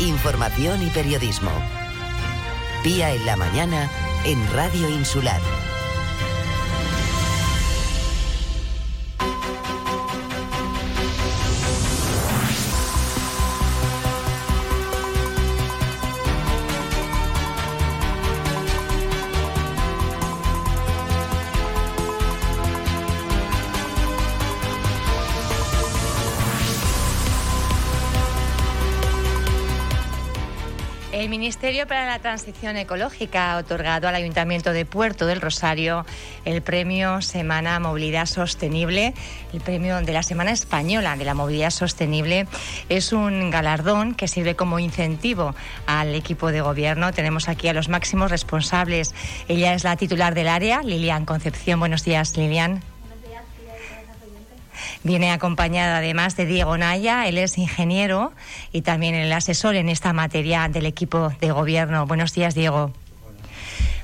información 0.00 0.82
y 0.82 0.90
periodismo. 0.90 1.50
Pía 2.82 3.12
en 3.14 3.26
la 3.26 3.36
mañana 3.36 3.90
en 4.24 4.50
Radio 4.52 4.88
Insular. 4.88 5.40
Ministerio 31.30 31.86
para 31.86 32.06
la 32.06 32.18
Transición 32.18 32.76
Ecológica 32.76 33.52
ha 33.52 33.58
otorgado 33.58 34.08
al 34.08 34.16
Ayuntamiento 34.16 34.72
de 34.72 34.84
Puerto 34.84 35.26
del 35.26 35.40
Rosario 35.40 36.04
el 36.44 36.60
premio 36.60 37.22
Semana 37.22 37.78
Movilidad 37.78 38.26
Sostenible, 38.26 39.14
el 39.52 39.60
premio 39.60 40.00
de 40.02 40.12
la 40.12 40.24
Semana 40.24 40.50
Española 40.50 41.16
de 41.16 41.24
la 41.24 41.34
Movilidad 41.34 41.70
Sostenible. 41.70 42.48
Es 42.88 43.12
un 43.12 43.50
galardón 43.50 44.14
que 44.16 44.26
sirve 44.26 44.56
como 44.56 44.80
incentivo 44.80 45.54
al 45.86 46.14
equipo 46.16 46.50
de 46.50 46.60
gobierno. 46.60 47.12
Tenemos 47.12 47.48
aquí 47.48 47.68
a 47.68 47.72
los 47.72 47.88
máximos 47.88 48.30
responsables. 48.30 49.14
Ella 49.46 49.72
es 49.74 49.84
la 49.84 49.96
titular 49.96 50.34
del 50.34 50.48
área, 50.48 50.82
Lilian 50.82 51.26
Concepción. 51.26 51.78
Buenos 51.78 52.04
días, 52.04 52.36
Lilian. 52.36 52.82
Viene 55.02 55.32
acompañada 55.32 55.98
además 55.98 56.36
de 56.36 56.44
Diego 56.44 56.76
Naya, 56.76 57.26
él 57.26 57.38
es 57.38 57.56
ingeniero 57.56 58.32
y 58.70 58.82
también 58.82 59.14
el 59.14 59.32
asesor 59.32 59.76
en 59.76 59.88
esta 59.88 60.12
materia 60.12 60.68
del 60.68 60.84
equipo 60.84 61.32
de 61.40 61.52
gobierno. 61.52 62.06
Buenos 62.06 62.34
días, 62.34 62.54
Diego. 62.54 62.92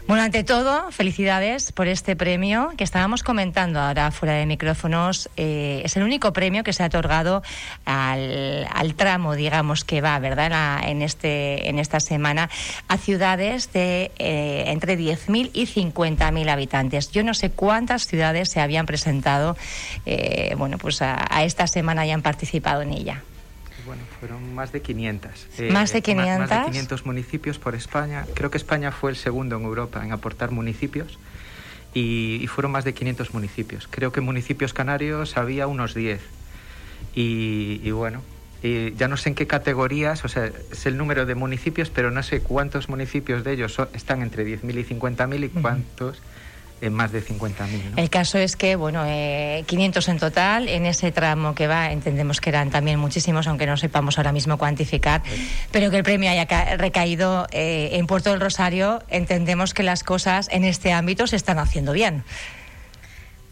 Bueno, 0.06 0.22
ante 0.22 0.44
todo, 0.44 0.92
felicidades 0.92 1.72
por 1.72 1.88
este 1.88 2.14
premio 2.14 2.70
que 2.76 2.84
estábamos 2.84 3.24
comentando 3.24 3.80
ahora 3.80 4.12
fuera 4.12 4.34
de 4.34 4.46
micrófonos. 4.46 5.28
Eh, 5.36 5.82
es 5.84 5.96
el 5.96 6.04
único 6.04 6.32
premio 6.32 6.62
que 6.62 6.72
se 6.72 6.84
ha 6.84 6.86
otorgado 6.86 7.42
al, 7.84 8.94
tramo, 8.94 9.34
digamos, 9.34 9.82
que 9.84 10.00
va, 10.00 10.16
¿verdad?, 10.20 10.78
en, 10.88 11.02
este, 11.02 11.68
en 11.68 11.80
esta 11.80 11.98
semana 11.98 12.48
a 12.86 12.98
ciudades 12.98 13.72
de 13.72 14.12
eh, 14.20 14.64
entre 14.68 14.96
10.000 14.96 15.50
y 15.52 15.66
50.000 15.66 16.50
habitantes. 16.50 17.10
Yo 17.10 17.24
no 17.24 17.34
sé 17.34 17.50
cuántas 17.50 18.06
ciudades 18.06 18.48
se 18.48 18.60
habían 18.60 18.86
presentado, 18.86 19.56
eh, 20.06 20.54
bueno, 20.56 20.78
pues 20.78 21.02
a, 21.02 21.26
a 21.28 21.42
esta 21.42 21.66
semana 21.66 22.06
y 22.06 22.12
han 22.12 22.22
participado 22.22 22.82
en 22.82 22.92
ella. 22.92 23.22
Bueno, 23.86 24.02
fueron 24.18 24.54
más 24.54 24.72
de 24.72 24.82
500. 24.82 25.30
más 25.70 25.92
de 25.92 26.02
500. 26.02 26.34
Eh, 26.34 26.38
más, 26.38 26.50
de 26.50 26.72
500 26.72 27.06
municipios 27.06 27.58
por 27.58 27.74
España. 27.76 28.26
Creo 28.34 28.50
que 28.50 28.58
España 28.58 28.90
fue 28.90 29.10
el 29.10 29.16
segundo 29.16 29.56
en 29.56 29.62
Europa 29.62 30.04
en 30.04 30.12
aportar 30.12 30.50
municipios 30.50 31.18
y, 31.94 32.46
fueron 32.48 32.72
más 32.72 32.84
de 32.84 32.94
500 32.94 33.32
municipios. 33.32 33.88
Creo 33.88 34.12
que 34.12 34.20
municipios 34.20 34.74
canarios 34.74 35.36
había 35.36 35.66
unos 35.66 35.94
10. 35.94 36.20
Y, 37.14 37.90
bueno, 37.92 38.20
y 38.62 38.92
ya 38.94 39.08
no 39.08 39.16
sé 39.16 39.30
en 39.30 39.34
qué 39.34 39.46
categorías, 39.46 40.24
o 40.24 40.28
sea, 40.28 40.50
es 40.70 40.84
el 40.84 40.98
número 40.98 41.24
de 41.24 41.34
municipios, 41.34 41.88
pero 41.88 42.10
no 42.10 42.22
sé 42.22 42.40
cuántos 42.40 42.88
municipios 42.88 43.44
de 43.44 43.52
ellos 43.52 43.80
están 43.94 44.20
entre 44.22 44.44
10.000 44.44 44.80
y 44.80 44.84
50.000 44.94 45.44
y 45.44 45.48
cuántos 45.48 46.20
en 46.80 46.92
más 46.92 47.12
de 47.12 47.22
50.000. 47.22 47.90
¿no? 47.92 47.96
El 47.96 48.10
caso 48.10 48.38
es 48.38 48.56
que, 48.56 48.76
bueno, 48.76 49.04
eh, 49.06 49.64
500 49.66 50.08
en 50.08 50.18
total, 50.18 50.68
en 50.68 50.86
ese 50.86 51.12
tramo 51.12 51.54
que 51.54 51.66
va, 51.66 51.90
entendemos 51.92 52.40
que 52.40 52.50
eran 52.50 52.70
también 52.70 52.98
muchísimos, 52.98 53.46
aunque 53.46 53.66
no 53.66 53.76
sepamos 53.76 54.18
ahora 54.18 54.32
mismo 54.32 54.58
cuantificar, 54.58 55.22
pero 55.70 55.90
que 55.90 55.96
el 55.96 56.02
premio 56.02 56.30
haya 56.30 56.46
recaído 56.76 57.46
eh, 57.50 57.90
en 57.92 58.06
Puerto 58.06 58.30
del 58.30 58.40
Rosario, 58.40 59.02
entendemos 59.08 59.74
que 59.74 59.82
las 59.82 60.04
cosas 60.04 60.48
en 60.50 60.64
este 60.64 60.92
ámbito 60.92 61.26
se 61.26 61.36
están 61.36 61.58
haciendo 61.58 61.92
bien. 61.92 62.24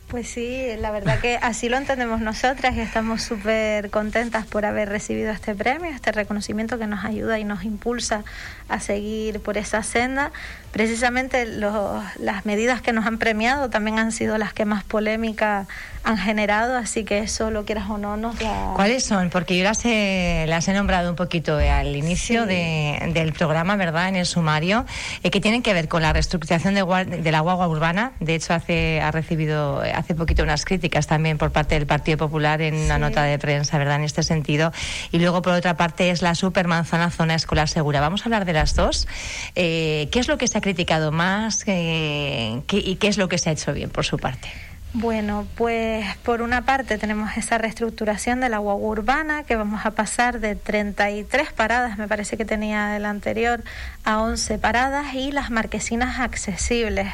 Pues 0.09 0.29
sí, 0.29 0.69
la 0.79 0.93
verdad 0.93 1.19
que 1.19 1.39
así 1.43 1.69
lo 1.69 1.77
entendemos 1.77 2.21
nosotras 2.21 2.77
y 2.77 2.81
estamos 2.81 3.23
súper 3.23 3.91
contentas 3.91 4.47
por 4.47 4.65
haber 4.65 4.89
recibido 4.89 5.33
este 5.33 5.57
premio, 5.57 5.91
este 5.91 6.13
reconocimiento 6.13 6.79
que 6.79 6.87
nos 6.87 7.05
ayuda 7.05 7.39
y 7.39 7.45
nos 7.45 7.65
impulsa 7.65 8.23
a 8.69 8.79
seguir 8.79 9.41
por 9.41 9.59
esa 9.59 9.83
senda. 9.83 10.31
Precisamente 10.75 11.47
las 11.47 12.45
medidas 12.45 12.83
que 12.83 12.93
nos 12.93 13.07
han 13.07 13.19
premiado 13.19 13.71
también 13.71 14.01
han 14.01 14.11
sido 14.11 14.39
las 14.39 14.53
que 14.53 14.65
más 14.65 14.83
polémica 14.83 15.69
han 16.03 16.19
generado, 16.19 16.77
así 16.77 17.05
que 17.05 17.21
eso, 17.21 17.51
lo 17.51 17.65
quieras 17.65 17.89
o 17.89 17.97
no, 17.97 18.19
nos 18.19 18.39
da... 18.39 18.73
¿Cuáles 18.75 19.05
son? 19.05 19.31
Porque 19.31 19.57
yo 19.57 19.65
las 19.65 19.83
he, 19.87 20.45
las 20.49 20.69
he 20.69 20.75
nombrado 20.75 21.09
un 21.09 21.17
poquito 21.17 21.59
eh, 21.59 21.71
al 21.71 21.97
inicio 21.97 22.45
de, 22.45 23.11
del 23.15 23.33
programa, 23.33 23.77
¿verdad?, 23.77 24.11
en 24.11 24.17
el 24.17 24.27
sumario, 24.27 24.85
eh, 25.23 25.31
que 25.31 25.41
tienen 25.41 25.63
que 25.63 25.73
ver 25.73 25.89
con 25.89 26.03
la 26.03 26.13
reestructuración 26.13 26.75
de, 26.75 26.83
de 27.23 27.33
la 27.33 27.41
guagua 27.41 27.69
urbana. 27.69 28.13
De 28.21 28.35
hecho, 28.35 28.53
hace, 28.53 29.01
ha 29.01 29.13
recibido 29.13 29.81
hace 29.95 30.15
poquito 30.15 30.43
unas 30.43 30.67
críticas 30.67 31.07
también 31.07 31.39
por 31.39 31.53
parte 31.53 31.75
del 31.75 31.87
Partido 31.87 32.19
Popular 32.19 32.61
en 32.61 32.75
una 32.75 32.99
nota 32.99 33.23
de 33.23 33.39
prensa, 33.39 33.79
¿verdad?, 33.79 33.97
en 33.97 34.05
este 34.05 34.23
sentido. 34.23 34.73
Y 35.11 35.21
luego, 35.21 35.41
por 35.41 35.55
otra 35.55 35.79
parte, 35.79 36.11
es 36.11 36.21
la 36.21 36.35
supermanzana 36.35 37.09
zona 37.11 37.35
escolar 37.35 37.69
segura. 37.69 38.01
Vamos 38.01 38.21
a 38.21 38.25
hablar 38.25 38.45
de 38.45 38.53
las 38.53 38.75
dos. 38.75 39.09
Eh, 39.55 40.11
¿Qué 40.13 40.19
es 40.19 40.29
lo 40.29 40.37
que 40.37 40.49
se 40.49 40.59
ha 40.59 40.61
criticado 40.65 41.13
más 41.13 41.63
y 41.67 42.97
qué 42.97 43.09
es 43.09 43.19
lo 43.19 43.29
que 43.29 43.37
se 43.37 43.51
ha 43.51 43.53
hecho 43.53 43.75
bien 43.75 43.91
por 43.91 44.07
su 44.07 44.17
parte? 44.19 44.49
Bueno, 44.95 45.47
pues 45.57 46.07
por 46.19 46.41
una 46.41 46.65
parte 46.65 46.97
tenemos 46.97 47.37
esa 47.37 47.59
reestructuración 47.59 48.41
de 48.41 48.49
la 48.49 48.59
guagua 48.59 48.89
urbana 48.89 49.43
que 49.43 49.57
vamos 49.57 49.85
a 49.85 49.91
pasar 49.91 50.41
de 50.41 50.55
33 50.55 51.53
paradas, 51.53 51.99
me 51.99 52.09
parece 52.09 52.39
que 52.39 52.47
tenía 52.47 52.97
el 52.97 53.05
anterior, 53.05 53.63
a 54.05 54.23
11 54.23 54.57
paradas 54.59 55.13
y 55.13 55.33
las 55.33 55.51
marquesinas 55.51 56.21
accesibles 56.21 57.09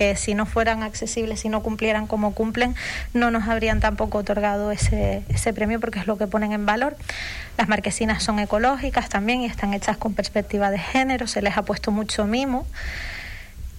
que 0.00 0.16
si 0.16 0.32
no 0.32 0.46
fueran 0.46 0.82
accesibles, 0.82 1.40
si 1.40 1.50
no 1.50 1.62
cumplieran 1.62 2.06
como 2.06 2.32
cumplen, 2.32 2.74
no 3.12 3.30
nos 3.30 3.46
habrían 3.48 3.80
tampoco 3.80 4.16
otorgado 4.16 4.70
ese, 4.70 5.22
premio 5.54 5.78
porque 5.78 5.98
es 5.98 6.06
lo 6.06 6.16
que 6.16 6.26
ponen 6.26 6.52
en 6.52 6.64
valor. 6.64 6.96
Las 7.58 7.68
marquesinas 7.68 8.22
son 8.22 8.38
ecológicas 8.38 9.10
también 9.10 9.42
y 9.42 9.44
están 9.44 9.74
hechas 9.74 9.98
con 9.98 10.14
perspectiva 10.14 10.70
de 10.70 10.78
género, 10.78 11.26
se 11.26 11.42
les 11.42 11.58
ha 11.58 11.64
puesto 11.64 11.90
mucho 11.90 12.24
mimo. 12.24 12.66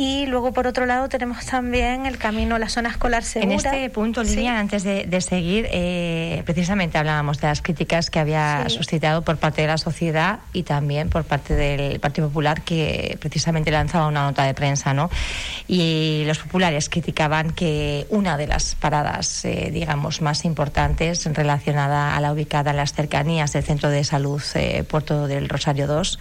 Y 0.04 0.26
luego, 0.26 0.52
por 0.52 0.66
otro 0.66 0.88
lado, 0.88 1.10
tenemos 1.10 1.46
también 1.46 2.08
el 2.08 2.18
camino 2.18 2.56
a 2.56 2.60
la 2.60 2.70
zona 2.70 2.90
escolar 2.90 3.24
segura. 3.24 3.54
En 3.54 3.56
este 3.56 3.88
punto, 3.92 4.24
Lidia, 4.24 4.58
antes 4.58 4.84
de, 4.84 5.22
seguir, 5.22 5.68
eh, 5.72 6.42
precisamente 6.44 6.98
hablábamos 6.98 7.40
de 7.40 7.46
las 7.46 7.62
críticas 7.62 8.10
que 8.10 8.18
había 8.18 8.68
suscitado 8.70 9.22
por 9.22 9.38
parte 9.38 9.62
de 9.62 9.68
la 9.68 9.78
sociedad 9.78 10.40
y 10.54 10.64
también 10.64 11.12
por 11.12 11.24
parte 11.24 11.54
del 11.54 12.00
Partido 12.00 12.30
Popular, 12.30 12.64
que 12.64 13.16
precisamente 13.22 13.70
lanzaba 13.70 14.08
una 14.08 14.24
nota 14.24 14.44
de 14.44 14.56
prensa, 14.56 14.96
¿no? 14.96 15.12
Y 15.68 16.24
los 16.26 16.40
populares 16.40 16.90
criticaban 16.90 17.52
que 17.52 18.08
una 18.10 18.38
de 18.38 18.48
las 18.48 18.74
paradas, 18.74 19.46
eh, 19.46 19.70
digamos, 19.72 20.20
más 20.24 20.46
importantes 20.46 21.32
relacionada 21.32 22.18
a 22.18 22.22
la 22.22 22.34
ubicada 22.34 22.72
en 22.72 22.78
las 22.78 22.94
cercanías 22.94 23.54
del 23.54 23.64
Centro 23.64 23.92
de 23.92 24.04
Salud 24.04 24.42
eh, 24.56 24.84
Puerto 24.84 25.28
del 25.28 25.48
Rosario 25.48 25.86
2, 25.86 26.18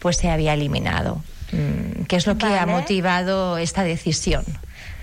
pues 0.00 0.16
se 0.16 0.28
había 0.28 0.54
eliminado. 0.54 1.22
Mm, 1.52 2.04
¿Qué 2.04 2.16
es 2.16 2.26
lo 2.26 2.36
que 2.38 2.46
ha 2.46 2.66
motivado 2.66 3.58
esta 3.58 3.82
decisión? 3.82 4.44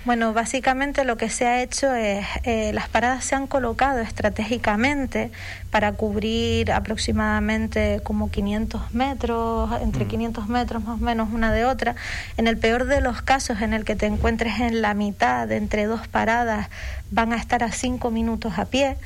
Bueno, 0.08 0.32
básicamente 0.32 1.04
lo 1.04 1.18
que 1.18 1.28
se 1.28 1.44
ha 1.46 1.60
hecho 1.60 1.94
es, 1.94 2.24
eh, 2.44 2.70
las 2.72 2.88
paradas 2.88 3.24
se 3.24 3.34
han 3.34 3.46
colocado 3.46 3.98
estratégicamente 3.98 5.30
para 5.70 5.92
cubrir 5.92 6.72
aproximadamente 6.72 8.00
como 8.04 8.30
500 8.30 8.94
metros, 8.94 9.70
entre 9.82 10.06
500 10.06 10.48
mm. 10.48 10.50
metros 10.50 10.84
más 10.84 10.98
o 10.98 11.04
menos 11.04 11.28
una 11.30 11.52
de 11.52 11.66
otra. 11.66 11.94
En 12.38 12.46
el 12.46 12.56
peor 12.56 12.86
de 12.86 13.02
los 13.02 13.20
casos 13.20 13.60
en 13.60 13.74
el 13.74 13.84
que 13.84 13.96
te 13.96 14.06
encuentres 14.06 14.60
en 14.60 14.80
la 14.80 14.94
mitad 14.94 15.52
entre 15.52 15.84
dos 15.84 16.08
paradas, 16.08 16.70
van 17.10 17.34
a 17.34 17.36
estar 17.36 17.62
a 17.62 17.70
cinco 17.70 18.10
minutos 18.10 18.58
a 18.58 18.64
pie. 18.64 18.96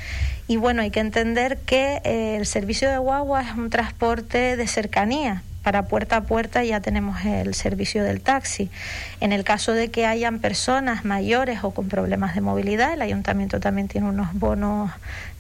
Y 0.47 0.57
bueno, 0.57 0.83
hay 0.83 0.93
que 0.93 1.01
entender 1.01 1.59
que 1.59 2.01
eh, 2.05 2.37
el 2.37 2.47
servicio 2.47 2.89
de 2.89 2.99
guagua 2.99 3.43
es 3.43 3.57
un 3.57 3.71
transporte 3.71 4.57
de 4.57 4.67
cercanía 4.69 5.43
para 5.63 5.85
puerta 5.85 6.17
a 6.17 6.21
puerta 6.23 6.65
ya 6.65 6.81
tenemos 6.81 7.25
el 7.25 7.55
servicio 7.55 8.03
del 8.03 8.21
taxi. 8.21 8.71
En 9.21 9.33
el 9.33 9.45
caso 9.45 9.73
de 9.73 9.91
que 9.91 10.07
hayan 10.07 10.41
personas 10.41 11.05
mayores 11.05 11.63
o 11.63 11.71
con 11.71 11.89
problemas 11.89 12.35
de 12.35 12.41
movilidad, 12.41 12.95
el 12.95 13.03
ayuntamiento 13.03 13.61
también 13.61 13.89
tiene 13.89 14.09
unos 14.09 14.33
bonos 14.33 14.91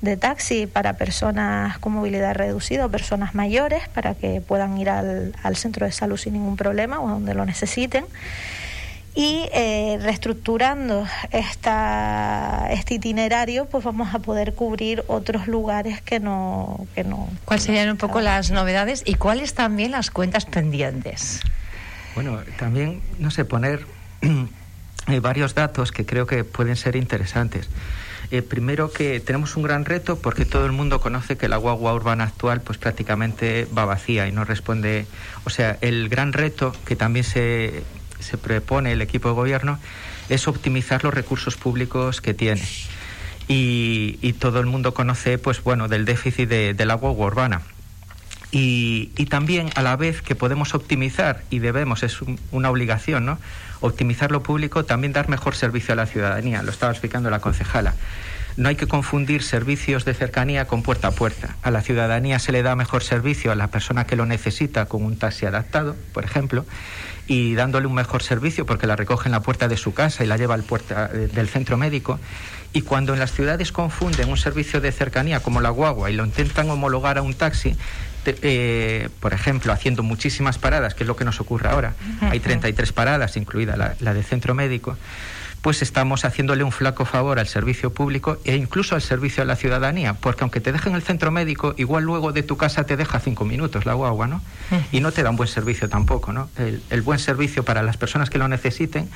de 0.00 0.16
taxi 0.16 0.66
para 0.66 0.94
personas 0.94 1.78
con 1.78 1.92
movilidad 1.92 2.34
reducida 2.34 2.86
o 2.86 2.88
personas 2.88 3.34
mayores 3.34 3.88
para 3.88 4.14
que 4.14 4.40
puedan 4.40 4.78
ir 4.78 4.90
al, 4.90 5.34
al 5.42 5.56
centro 5.56 5.86
de 5.86 5.92
salud 5.92 6.16
sin 6.16 6.34
ningún 6.34 6.56
problema 6.56 7.00
o 7.00 7.08
donde 7.08 7.34
lo 7.34 7.44
necesiten 7.44 8.04
y 9.14 9.48
eh, 9.52 9.98
reestructurando 10.00 11.06
esta, 11.30 12.68
este 12.70 12.94
itinerario 12.94 13.66
pues 13.66 13.84
vamos 13.84 14.14
a 14.14 14.20
poder 14.20 14.54
cubrir 14.54 15.04
otros 15.06 15.48
lugares 15.48 16.00
que 16.00 16.18
no 16.18 16.86
que 16.94 17.04
no 17.04 17.28
cuáles 17.44 17.64
serían 17.64 17.90
un 17.90 17.98
poco 17.98 18.20
las 18.20 18.50
novedades 18.50 19.02
y 19.04 19.14
cuáles 19.14 19.54
también 19.54 19.90
las 19.90 20.10
cuentas 20.10 20.46
pendientes 20.46 21.40
bueno 22.14 22.40
también 22.58 23.02
no 23.18 23.30
sé 23.30 23.44
poner 23.44 23.86
varios 25.20 25.54
datos 25.54 25.92
que 25.92 26.06
creo 26.06 26.26
que 26.26 26.44
pueden 26.44 26.76
ser 26.76 26.96
interesantes. 26.96 27.68
Eh, 28.30 28.40
primero 28.40 28.90
que 28.90 29.20
tenemos 29.20 29.56
un 29.56 29.62
gran 29.62 29.84
reto 29.84 30.18
porque 30.18 30.46
todo 30.46 30.64
el 30.64 30.72
mundo 30.72 31.00
conoce 31.00 31.36
que 31.36 31.48
la 31.48 31.58
guagua 31.58 31.92
urbana 31.92 32.24
actual 32.24 32.62
pues 32.62 32.78
prácticamente 32.78 33.66
va 33.76 33.84
vacía 33.84 34.26
y 34.26 34.32
no 34.32 34.44
responde. 34.44 35.06
O 35.44 35.50
sea, 35.50 35.76
el 35.80 36.08
gran 36.08 36.32
reto 36.32 36.74
que 36.86 36.96
también 36.96 37.24
se, 37.24 37.82
se 38.22 38.38
propone 38.38 38.92
el 38.92 39.02
equipo 39.02 39.28
de 39.28 39.34
gobierno 39.34 39.78
es 40.28 40.48
optimizar 40.48 41.04
los 41.04 41.12
recursos 41.12 41.56
públicos 41.56 42.20
que 42.20 42.34
tiene. 42.34 42.62
Y, 43.48 44.32
todo 44.38 44.60
el 44.60 44.66
mundo 44.66 44.94
conoce 44.94 45.36
pues 45.38 45.62
bueno 45.62 45.88
del 45.88 46.04
déficit 46.04 46.48
de, 46.48 46.74
de 46.74 46.86
la 46.86 46.94
guagua 46.94 47.26
urbana. 47.26 47.62
Y, 48.54 49.06
también 49.30 49.70
a 49.76 49.82
la 49.82 49.96
vez 49.96 50.20
que 50.20 50.34
podemos 50.34 50.74
optimizar 50.74 51.42
y 51.48 51.58
debemos, 51.58 52.02
es 52.02 52.20
un, 52.20 52.38
una 52.50 52.68
obligación, 52.68 53.24
¿no? 53.24 53.38
Optimizar 53.80 54.30
lo 54.30 54.42
público, 54.42 54.84
también 54.84 55.14
dar 55.14 55.30
mejor 55.30 55.54
servicio 55.54 55.94
a 55.94 55.96
la 55.96 56.06
ciudadanía, 56.06 56.62
lo 56.62 56.70
estaba 56.70 56.92
explicando 56.92 57.30
la 57.30 57.40
concejala. 57.40 57.94
No 58.58 58.68
hay 58.68 58.76
que 58.76 58.86
confundir 58.86 59.42
servicios 59.42 60.04
de 60.04 60.12
cercanía 60.12 60.66
con 60.66 60.82
puerta 60.82 61.08
a 61.08 61.10
puerta. 61.12 61.56
A 61.62 61.70
la 61.70 61.80
ciudadanía 61.80 62.38
se 62.38 62.52
le 62.52 62.62
da 62.62 62.76
mejor 62.76 63.02
servicio 63.02 63.50
a 63.50 63.54
la 63.54 63.68
persona 63.68 64.04
que 64.04 64.16
lo 64.16 64.26
necesita 64.26 64.84
con 64.84 65.02
un 65.02 65.16
taxi 65.16 65.46
adaptado, 65.46 65.96
por 66.12 66.24
ejemplo, 66.24 66.66
y 67.26 67.54
dándole 67.54 67.86
un 67.86 67.94
mejor 67.94 68.22
servicio 68.22 68.66
porque 68.66 68.86
la 68.86 68.96
recoge 68.96 69.28
en 69.28 69.32
la 69.32 69.40
puerta 69.40 69.68
de 69.68 69.76
su 69.76 69.94
casa 69.94 70.24
y 70.24 70.26
la 70.26 70.36
lleva 70.36 70.54
al 70.54 70.62
puerta 70.62 71.08
del 71.08 71.48
centro 71.48 71.76
médico. 71.76 72.18
Y 72.72 72.82
cuando 72.82 73.12
en 73.12 73.20
las 73.20 73.32
ciudades 73.32 73.70
confunden 73.70 74.30
un 74.30 74.38
servicio 74.38 74.80
de 74.80 74.92
cercanía 74.92 75.40
como 75.40 75.60
la 75.60 75.70
guagua 75.70 76.10
y 76.10 76.14
lo 76.14 76.24
intentan 76.24 76.70
homologar 76.70 77.18
a 77.18 77.22
un 77.22 77.34
taxi, 77.34 77.76
eh, 78.24 79.08
por 79.20 79.34
ejemplo, 79.34 79.72
haciendo 79.72 80.02
muchísimas 80.02 80.58
paradas, 80.58 80.94
que 80.94 81.04
es 81.04 81.08
lo 81.08 81.16
que 81.16 81.24
nos 81.24 81.40
ocurre 81.40 81.68
ahora, 81.68 81.94
hay 82.20 82.40
33 82.40 82.92
paradas, 82.92 83.36
incluida 83.36 83.76
la, 83.76 83.94
la 84.00 84.14
del 84.14 84.24
centro 84.24 84.54
médico, 84.54 84.96
pues 85.62 85.80
estamos 85.80 86.24
haciéndole 86.24 86.64
un 86.64 86.72
flaco 86.72 87.04
favor 87.04 87.38
al 87.38 87.46
servicio 87.46 87.92
público 87.92 88.38
e 88.44 88.56
incluso 88.56 88.96
al 88.96 89.00
servicio 89.00 89.44
a 89.44 89.46
la 89.46 89.54
ciudadanía, 89.54 90.14
porque 90.14 90.42
aunque 90.42 90.60
te 90.60 90.72
dejen 90.72 90.94
el 90.94 91.02
centro 91.02 91.30
médico, 91.30 91.74
igual 91.78 92.02
luego 92.02 92.32
de 92.32 92.42
tu 92.42 92.56
casa 92.56 92.84
te 92.84 92.96
deja 92.96 93.20
cinco 93.20 93.44
minutos 93.44 93.86
la 93.86 93.94
guagua, 93.94 94.26
¿no? 94.26 94.42
Y 94.90 95.00
no 95.00 95.12
te 95.12 95.22
da 95.22 95.30
un 95.30 95.36
buen 95.36 95.48
servicio 95.48 95.88
tampoco, 95.88 96.32
¿no? 96.32 96.50
El, 96.58 96.82
el 96.90 97.02
buen 97.02 97.20
servicio 97.20 97.64
para 97.64 97.82
las 97.84 97.96
personas 97.96 98.28
que 98.28 98.38
lo 98.38 98.48
necesiten, 98.48 99.08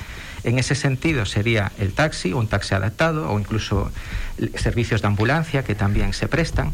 en 0.45 0.57
ese 0.57 0.73
sentido, 0.73 1.25
sería 1.25 1.73
el 1.79 1.91
taxi, 1.91 2.31
un 2.31 2.47
taxi 2.47 2.75
adaptado 2.75 3.29
o 3.29 3.39
incluso 3.39 3.91
servicios 4.55 5.01
de 5.01 5.07
ambulancia 5.07 5.63
que 5.63 5.75
también 5.75 6.13
se 6.13 6.29
prestan. 6.29 6.71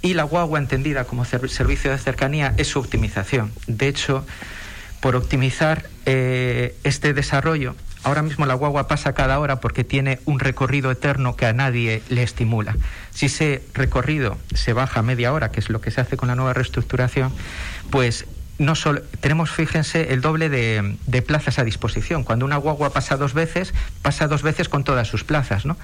Y 0.00 0.14
la 0.14 0.22
guagua 0.22 0.60
entendida 0.60 1.04
como 1.04 1.24
servicio 1.24 1.90
de 1.90 1.98
cercanía 1.98 2.54
es 2.56 2.68
su 2.68 2.78
optimización. 2.78 3.50
De 3.66 3.88
hecho, 3.88 4.24
por 5.00 5.16
optimizar 5.16 5.88
eh, 6.06 6.76
este 6.84 7.14
desarrollo, 7.14 7.74
ahora 8.02 8.22
mismo 8.22 8.46
la 8.46 8.54
guagua 8.54 8.88
pasa 8.88 9.12
cada 9.12 9.38
hora 9.38 9.60
porque 9.60 9.84
tiene 9.84 10.20
un 10.24 10.40
recorrido 10.40 10.90
eterno 10.90 11.36
que 11.36 11.46
a 11.46 11.52
nadie 11.52 12.02
le 12.08 12.22
estimula. 12.22 12.76
Si 13.10 13.26
ese 13.26 13.62
recorrido 13.74 14.38
se 14.54 14.72
baja 14.72 15.00
a 15.00 15.02
media 15.02 15.32
hora, 15.32 15.50
que 15.50 15.60
es 15.60 15.70
lo 15.70 15.80
que 15.80 15.90
se 15.90 16.00
hace 16.00 16.16
con 16.16 16.28
la 16.28 16.34
nueva 16.34 16.52
reestructuración, 16.52 17.32
pues 17.90 18.26
no 18.58 18.74
solo 18.74 19.02
tenemos, 19.20 19.50
fíjense, 19.50 20.12
el 20.12 20.20
doble 20.20 20.48
de, 20.48 21.22
plazas 21.22 21.58
a 21.58 21.64
disposición. 21.64 22.24
Cuando 22.24 22.44
una 22.44 22.56
guagua 22.56 22.90
pasa 22.90 23.16
dos 23.16 23.34
veces, 23.34 23.72
pasa 24.02 24.26
dos 24.26 24.42
veces 24.42 24.68
con 24.68 24.84
todas 24.84 25.06
sus 25.06 25.24
plazas, 25.24 25.64
¿no? 25.64 25.76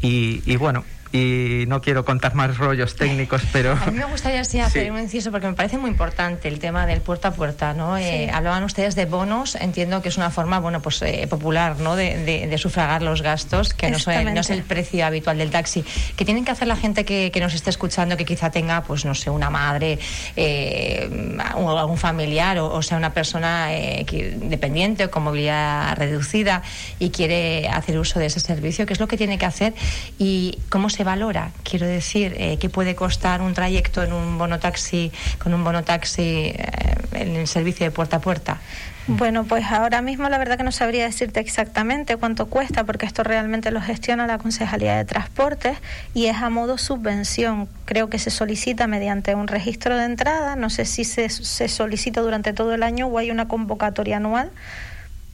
Y 0.00 0.56
bueno, 0.56 0.84
y 1.12 1.64
no 1.68 1.80
quiero 1.80 2.04
contar 2.04 2.34
más 2.34 2.58
rollos 2.58 2.94
técnicos, 2.96 3.42
pero... 3.52 3.72
A 3.72 3.90
mí 3.90 3.98
me 3.98 4.04
gustaría 4.04 4.44
sí, 4.44 4.60
hacer 4.60 4.84
sí. 4.84 4.90
un 4.90 4.98
inciso 4.98 5.30
porque 5.30 5.46
me 5.46 5.54
parece 5.54 5.78
muy 5.78 5.90
importante 5.90 6.48
el 6.48 6.58
tema 6.58 6.86
del 6.86 7.00
puerta 7.00 7.28
a 7.28 7.30
puerta, 7.32 7.72
¿no? 7.74 7.96
Sí. 7.96 8.04
Eh, 8.04 8.30
hablaban 8.32 8.64
ustedes 8.64 8.94
de 8.94 9.06
bonos, 9.06 9.54
entiendo 9.54 10.02
que 10.02 10.08
es 10.08 10.16
una 10.16 10.30
forma, 10.30 10.60
bueno, 10.60 10.80
pues 10.80 11.00
eh, 11.02 11.26
popular, 11.28 11.78
¿no? 11.80 11.96
De, 11.96 12.18
de, 12.24 12.46
de, 12.46 12.58
sufragar 12.58 13.02
los 13.02 13.22
gastos, 13.22 13.72
que 13.72 13.90
no, 13.90 13.98
son, 13.98 14.34
no, 14.34 14.40
es 14.40 14.50
el 14.50 14.62
precio 14.62 15.06
habitual 15.06 15.38
del 15.38 15.50
taxi. 15.50 15.84
¿Qué 16.16 16.24
tienen 16.24 16.44
que 16.44 16.50
hacer 16.50 16.68
la 16.68 16.76
gente 16.76 17.04
que, 17.04 17.30
que 17.32 17.40
nos 17.40 17.54
esté 17.54 17.70
escuchando, 17.70 18.16
que 18.16 18.24
quizá 18.24 18.50
tenga, 18.50 18.82
pues 18.82 19.04
no 19.04 19.14
sé, 19.14 19.30
una 19.30 19.50
madre 19.50 19.98
eh, 20.36 21.08
o 21.54 21.78
algún 21.78 21.96
familiar 21.96 22.58
o, 22.58 22.72
o 22.72 22.82
sea 22.82 22.96
una 22.96 23.12
persona 23.12 23.72
eh, 23.74 24.04
que, 24.06 24.36
dependiente 24.42 25.06
o 25.06 25.10
con 25.10 25.22
movilidad 25.22 25.96
reducida 25.96 26.62
y 26.98 27.10
quiere 27.10 27.68
hacer 27.68 27.98
uso 27.98 28.18
de 28.18 28.26
ese 28.26 28.40
servicio? 28.40 28.84
¿Qué 28.86 28.92
es 28.92 29.00
lo 29.00 29.08
que 29.08 29.16
tiene 29.16 29.38
que 29.38 29.46
hacer 29.46 29.74
y 30.18 30.58
cómo 30.68 30.90
se 30.90 30.97
se 30.98 31.04
valora? 31.04 31.52
Quiero 31.62 31.86
decir, 31.86 32.34
eh, 32.38 32.56
¿qué 32.58 32.68
puede 32.68 32.96
costar 32.96 33.40
un 33.40 33.54
trayecto 33.54 34.02
en 34.02 34.12
un 34.12 34.36
bonotaxi, 34.36 35.12
con 35.38 35.54
un 35.54 35.62
bonotaxi 35.62 36.22
eh, 36.22 36.94
en 37.12 37.36
el 37.36 37.46
servicio 37.46 37.86
de 37.86 37.92
puerta 37.92 38.16
a 38.16 38.20
puerta? 38.20 38.58
Bueno, 39.06 39.44
pues 39.44 39.64
ahora 39.66 40.02
mismo 40.02 40.28
la 40.28 40.38
verdad 40.38 40.56
que 40.56 40.64
no 40.64 40.72
sabría 40.72 41.04
decirte 41.04 41.38
exactamente 41.38 42.16
cuánto 42.16 42.46
cuesta, 42.46 42.82
porque 42.82 43.06
esto 43.06 43.22
realmente 43.22 43.70
lo 43.70 43.80
gestiona 43.80 44.26
la 44.26 44.38
Concejalía 44.38 44.96
de 44.96 45.04
Transportes 45.04 45.78
y 46.14 46.26
es 46.26 46.36
a 46.38 46.50
modo 46.50 46.78
subvención. 46.78 47.68
Creo 47.84 48.10
que 48.10 48.18
se 48.18 48.30
solicita 48.30 48.88
mediante 48.88 49.36
un 49.36 49.46
registro 49.46 49.96
de 49.96 50.04
entrada, 50.04 50.56
no 50.56 50.68
sé 50.68 50.84
si 50.84 51.04
se, 51.04 51.28
se 51.28 51.68
solicita 51.68 52.22
durante 52.22 52.52
todo 52.52 52.74
el 52.74 52.82
año 52.82 53.06
o 53.06 53.18
hay 53.18 53.30
una 53.30 53.46
convocatoria 53.46 54.16
anual 54.16 54.50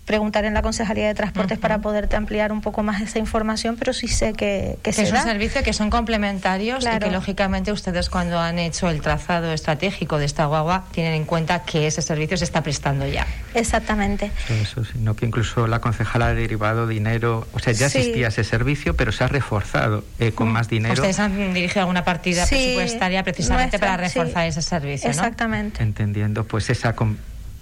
preguntar 0.05 0.45
en 0.45 0.55
la 0.55 0.63
Concejalía 0.63 1.07
de 1.07 1.15
Transportes 1.15 1.57
uh 1.57 1.59
-huh. 1.59 1.63
para 1.63 1.79
poderte 1.79 2.17
ampliar 2.17 2.53
un 2.53 2.61
poco 2.61 2.83
más 2.83 3.01
esa 3.01 3.19
información, 3.19 3.77
pero 3.79 3.93
sí 3.93 4.09
sé 4.09 4.33
que, 4.33 4.79
que, 4.83 4.91
que 4.91 4.93
se 4.93 5.03
es 5.03 5.13
da. 5.13 5.19
un 5.21 5.25
servicio 5.25 5.63
que 5.63 5.73
son 5.73 5.91
complementarios 5.91 6.81
claro. 6.81 7.07
y 7.07 7.09
que 7.09 7.15
lógicamente 7.15 7.73
ustedes 7.73 8.11
cuando 8.11 8.39
han 8.39 8.59
hecho 8.59 8.89
el 8.91 9.01
trazado 9.01 9.53
estratégico 9.53 10.19
de 10.19 10.27
esta 10.27 10.47
guagua 10.47 10.85
tienen 10.93 11.15
en 11.15 11.25
cuenta 11.25 11.65
que 11.65 11.87
ese 11.87 12.03
servicio 12.03 12.37
se 12.37 12.45
está 12.45 12.63
prestando 12.63 13.07
ya. 13.07 13.27
Exactamente. 13.55 14.31
Eso, 14.49 14.85
sino 14.85 15.15
que 15.15 15.27
incluso 15.27 15.67
la 15.67 15.81
concejala 15.81 16.29
ha 16.29 16.35
derivado 16.35 16.87
dinero, 16.87 17.47
o 17.53 17.59
sea, 17.59 17.73
ya 17.73 17.89
sí. 17.89 17.99
existía 17.99 18.29
ese 18.29 18.45
servicio, 18.45 18.95
pero 18.97 19.13
se 19.13 19.25
ha 19.25 19.29
reforzado 19.29 20.05
eh, 20.19 20.33
con 20.33 20.49
uh 20.49 20.51
-huh. 20.51 20.55
más 20.55 20.69
dinero. 20.69 20.95
Ustedes 20.95 21.19
han 21.19 21.55
dirigido 21.55 21.81
alguna 21.81 22.05
partida 22.05 22.47
sí, 22.47 22.55
presupuestaria 22.57 23.23
precisamente 23.23 23.79
nuestra, 23.79 23.97
para 23.97 23.97
reforzar 23.97 24.43
sí. 24.45 24.49
ese 24.49 24.63
servicio, 24.63 25.09
¿no? 25.09 25.15
Exactamente. 25.15 25.83
Entendiendo 25.83 26.45
pues 26.45 26.71
esa 26.71 26.95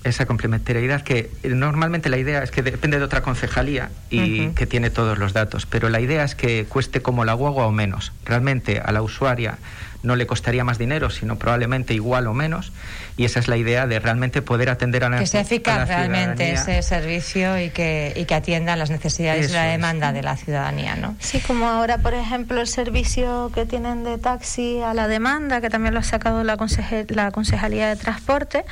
esa 0.04 0.26
complementariedad 0.26 1.02
que 1.02 1.30
normalmente 1.44 2.08
la 2.08 2.18
idea 2.18 2.42
es 2.42 2.50
que 2.50 2.62
depende 2.62 2.98
de 2.98 3.04
otra 3.04 3.22
concejalía 3.22 3.90
y 4.10 4.20
uh 4.20 4.24
-huh. 4.24 4.54
que 4.54 4.66
tiene 4.66 4.90
todos 4.90 5.18
los 5.18 5.32
datos, 5.32 5.66
pero 5.66 5.88
la 5.88 6.00
idea 6.00 6.24
es 6.24 6.34
que 6.34 6.64
cueste 6.68 7.02
como 7.02 7.24
la 7.24 7.34
guagua 7.34 7.66
o 7.66 7.72
menos. 7.72 8.12
Realmente 8.24 8.80
a 8.80 8.92
la 8.92 9.02
usuaria 9.02 9.58
no 10.02 10.16
le 10.16 10.26
costaría 10.26 10.64
más 10.64 10.78
dinero, 10.78 11.10
sino 11.10 11.36
probablemente 11.36 11.94
igual 11.94 12.26
o 12.26 12.34
menos. 12.34 12.72
Y 13.16 13.24
esa 13.24 13.40
es 13.40 13.48
la 13.48 13.56
idea 13.56 13.86
de 13.86 14.00
realmente 14.00 14.42
poder 14.42 14.70
atender 14.70 15.04
a 15.04 15.10
la 15.10 15.18
Que 15.18 15.26
sea 15.26 15.42
eficaz 15.42 15.86
realmente 15.86 16.52
ese 16.52 16.82
servicio 16.82 17.58
y 17.58 17.70
que, 17.70 18.12
y 18.16 18.24
que 18.24 18.34
atienda 18.34 18.74
las 18.76 18.90
necesidades 18.90 19.46
Eso 19.46 19.54
y 19.54 19.56
la 19.56 19.64
demanda 19.64 20.08
es. 20.08 20.14
de 20.14 20.22
la 20.22 20.36
ciudadanía, 20.36 20.96
¿no? 20.96 21.14
Sí, 21.20 21.38
como 21.40 21.66
ahora, 21.66 21.98
por 21.98 22.14
ejemplo, 22.14 22.60
el 22.60 22.66
servicio 22.66 23.50
que 23.54 23.66
tienen 23.66 24.02
de 24.02 24.18
taxi 24.18 24.80
a 24.80 24.94
la 24.94 25.08
demanda, 25.08 25.60
que 25.60 25.70
también 25.70 25.94
lo 25.94 26.00
ha 26.00 26.04
sacado 26.04 26.42
la, 26.42 26.56
conceje, 26.56 27.06
la 27.08 27.30
Concejalía 27.30 27.88
de 27.88 27.96
Transporte, 27.96 28.64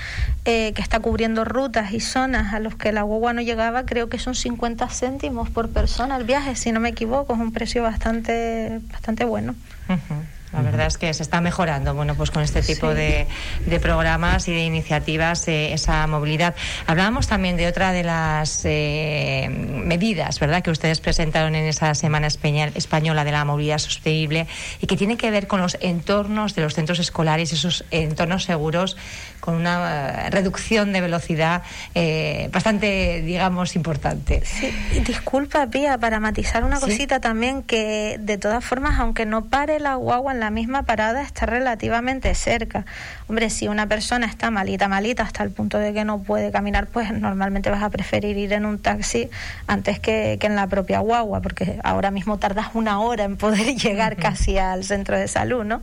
eh, 0.44 0.72
que 0.74 0.82
está 0.82 1.00
cubriendo 1.00 1.44
rutas 1.44 1.92
y 1.92 2.00
zonas 2.00 2.54
a 2.54 2.60
los 2.60 2.74
que 2.74 2.92
la 2.92 3.02
guagua 3.02 3.32
no 3.32 3.42
llegaba, 3.42 3.84
creo 3.84 4.08
que 4.08 4.18
son 4.18 4.34
50 4.34 4.88
céntimos 4.88 5.50
por 5.50 5.68
persona 5.68 6.16
el 6.16 6.24
viaje, 6.24 6.56
si 6.56 6.72
no 6.72 6.80
me 6.80 6.88
equivoco, 6.88 7.34
es 7.34 7.40
un 7.40 7.52
precio 7.52 7.82
bastante, 7.82 8.80
bastante 8.90 9.24
bueno. 9.24 9.54
Uh 9.88 9.92
-huh. 9.92 10.39
La 10.52 10.62
verdad 10.62 10.88
es 10.88 10.98
que 10.98 11.14
se 11.14 11.22
está 11.22 11.40
mejorando, 11.40 11.94
bueno, 11.94 12.16
pues 12.16 12.30
con 12.32 12.42
este 12.42 12.60
tipo 12.62 12.90
sí. 12.90 12.96
de, 12.96 13.26
de, 13.66 13.80
programas 13.80 14.48
y 14.48 14.52
de 14.52 14.64
iniciativas 14.64 15.46
eh, 15.46 15.72
esa 15.72 16.06
movilidad. 16.08 16.56
Hablábamos 16.86 17.28
también 17.28 17.56
de 17.56 17.68
otra 17.68 17.92
de 17.92 18.02
las 18.02 18.62
eh, 18.64 19.48
medidas, 19.48 20.40
¿verdad?, 20.40 20.62
que 20.62 20.70
ustedes 20.70 21.00
presentaron 21.00 21.54
en 21.54 21.66
esa 21.66 21.94
Semana 21.94 22.26
Española 22.26 23.24
de 23.24 23.32
la 23.32 23.44
Movilidad 23.44 23.78
Sostenible 23.78 24.48
y 24.80 24.86
que 24.86 24.96
tiene 24.96 25.16
que 25.16 25.30
ver 25.30 25.46
con 25.46 25.60
los 25.60 25.78
entornos 25.80 26.56
de 26.56 26.62
los 26.62 26.74
centros 26.74 26.98
escolares, 26.98 27.52
esos 27.52 27.84
entornos 27.90 28.44
seguros 28.44 28.96
con 29.40 29.54
una 29.54 30.26
uh, 30.26 30.30
reducción 30.30 30.92
de 30.92 31.00
velocidad 31.00 31.62
eh, 31.94 32.48
bastante, 32.52 33.22
digamos, 33.22 33.74
importante. 33.74 34.42
Sí, 34.44 34.70
disculpa, 35.06 35.66
Pía, 35.66 35.98
para 35.98 36.20
matizar 36.20 36.64
una 36.64 36.76
¿Sí? 36.76 36.86
cosita 36.86 37.20
también, 37.20 37.62
que 37.62 38.16
de 38.20 38.38
todas 38.38 38.64
formas, 38.64 39.00
aunque 39.00 39.26
no 39.26 39.46
pare 39.46 39.80
la 39.80 39.94
guagua 39.94 40.32
en 40.32 40.39
la 40.40 40.50
misma 40.50 40.82
parada, 40.82 41.22
está 41.22 41.46
relativamente 41.46 42.34
cerca. 42.34 42.84
Hombre, 43.28 43.50
si 43.50 43.68
una 43.68 43.86
persona 43.86 44.26
está 44.26 44.50
malita, 44.50 44.88
malita, 44.88 45.22
hasta 45.22 45.42
el 45.44 45.50
punto 45.50 45.78
de 45.78 45.92
que 45.92 46.04
no 46.04 46.22
puede 46.22 46.50
caminar, 46.50 46.86
pues 46.86 47.12
normalmente 47.12 47.70
vas 47.70 47.82
a 47.82 47.90
preferir 47.90 48.36
ir 48.36 48.52
en 48.52 48.64
un 48.64 48.78
taxi 48.78 49.30
antes 49.66 50.00
que, 50.00 50.38
que 50.40 50.46
en 50.46 50.56
la 50.56 50.66
propia 50.66 51.00
guagua, 51.00 51.40
porque 51.40 51.78
ahora 51.84 52.10
mismo 52.10 52.38
tardas 52.38 52.68
una 52.74 53.00
hora 53.00 53.24
en 53.24 53.36
poder 53.36 53.74
llegar 53.76 54.14
uh 54.14 54.16
-huh. 54.16 54.22
casi 54.22 54.58
al 54.58 54.84
centro 54.84 55.18
de 55.18 55.28
salud, 55.28 55.64
¿no? 55.64 55.82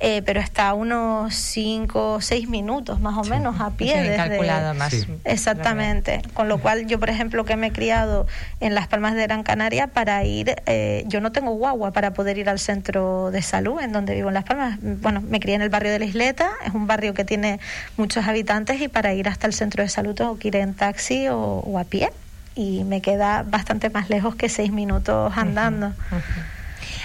Eh, 0.00 0.22
pero 0.24 0.40
está 0.40 0.68
a 0.68 0.74
unos 0.74 1.34
5 1.34 2.14
o 2.14 2.20
6 2.20 2.48
minutos 2.48 3.00
más 3.00 3.16
o 3.18 3.24
sí. 3.24 3.30
menos 3.30 3.60
a 3.60 3.70
pie. 3.70 3.92
Sí, 3.92 3.98
desde... 3.98 4.16
calculado 4.16 4.74
más. 4.74 4.92
Sí. 4.92 5.06
Exactamente. 5.24 6.22
Con 6.34 6.48
lo 6.48 6.58
cual 6.58 6.86
yo, 6.86 6.98
por 6.98 7.10
ejemplo, 7.10 7.44
que 7.44 7.56
me 7.56 7.68
he 7.68 7.72
criado 7.72 8.26
en 8.60 8.74
Las 8.74 8.88
Palmas 8.88 9.14
de 9.14 9.22
Gran 9.22 9.42
Canaria 9.42 9.88
para 9.88 10.22
ir, 10.24 10.56
eh, 10.66 11.04
yo 11.06 11.20
no 11.20 11.32
tengo 11.32 11.52
guagua 11.52 11.92
para 11.92 12.12
poder 12.12 12.38
ir 12.38 12.48
al 12.48 12.58
centro 12.58 13.30
de 13.30 13.42
salud 13.42 13.80
en 13.80 13.92
donde 13.96 14.14
vivo 14.14 14.28
en 14.28 14.34
Las 14.34 14.44
Palmas. 14.44 14.78
Bueno, 14.80 15.20
me 15.20 15.40
crié 15.40 15.56
en 15.56 15.62
el 15.62 15.68
barrio 15.68 15.92
de 15.92 15.98
la 15.98 16.04
Isleta, 16.04 16.50
es 16.64 16.72
un 16.74 16.86
barrio 16.86 17.14
que 17.14 17.24
tiene 17.24 17.60
muchos 17.96 18.26
habitantes 18.26 18.80
y 18.80 18.88
para 18.88 19.12
ir 19.14 19.28
hasta 19.28 19.46
el 19.46 19.52
centro 19.52 19.82
de 19.82 19.88
salud 19.88 20.14
tengo 20.14 20.38
que 20.38 20.48
ir 20.48 20.56
en 20.56 20.74
taxi 20.74 21.28
o, 21.28 21.38
o 21.38 21.78
a 21.78 21.84
pie 21.84 22.10
y 22.54 22.84
me 22.84 23.02
queda 23.02 23.42
bastante 23.42 23.90
más 23.90 24.08
lejos 24.08 24.34
que 24.34 24.48
seis 24.48 24.72
minutos 24.72 25.32
andando. 25.36 25.88
Uh 25.88 25.90
-huh. 25.90 26.16
Uh 26.16 26.20
-huh. 26.20 26.55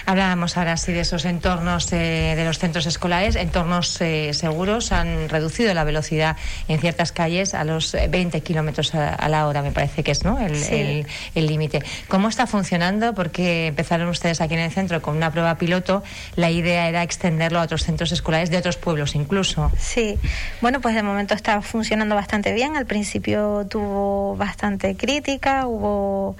Hablábamos 0.06 0.56
ahora 0.56 0.76
sí 0.76 0.92
de 0.92 1.00
esos 1.00 1.24
entornos 1.24 1.92
eh, 1.92 2.34
de 2.36 2.44
los 2.44 2.58
centros 2.58 2.86
escolares, 2.86 3.36
entornos 3.36 4.00
eh, 4.00 4.34
seguros. 4.34 4.92
Han 4.92 5.28
reducido 5.28 5.72
la 5.74 5.84
velocidad 5.84 6.36
en 6.68 6.80
ciertas 6.80 7.12
calles 7.12 7.54
a 7.54 7.64
los 7.64 7.92
20 7.92 8.40
kilómetros 8.40 8.94
a, 8.94 9.28
la 9.28 9.46
hora, 9.46 9.62
me 9.62 9.72
parece 9.72 10.02
que 10.02 10.12
es 10.12 10.24
¿no? 10.24 10.38
el 10.38 11.06
límite. 11.34 11.82
¿Cómo 12.08 12.28
está 12.28 12.46
funcionando? 12.46 13.14
Porque 13.14 13.68
empezaron 13.68 14.08
ustedes 14.08 14.40
aquí 14.40 14.54
en 14.54 14.60
el 14.60 14.70
centro 14.70 15.00
con 15.02 15.16
una 15.16 15.30
prueba 15.30 15.56
piloto. 15.56 16.02
La 16.36 16.50
idea 16.50 16.88
era 16.88 17.02
extenderlo 17.02 17.60
a 17.60 17.62
otros 17.62 17.84
centros 17.84 18.12
escolares 18.12 18.50
de 18.50 18.58
otros 18.58 18.76
pueblos 18.76 19.14
incluso. 19.14 19.70
Sí, 19.78 20.18
bueno, 20.60 20.80
pues 20.80 20.94
de 20.94 21.02
momento 21.02 21.34
está 21.34 21.62
funcionando 21.62 22.14
bastante 22.14 22.52
bien. 22.52 22.76
Al 22.76 22.86
principio 22.86 23.66
tuvo 23.68 24.36
bastante 24.36 24.96
crítica, 24.96 25.66
hubo 25.66 26.36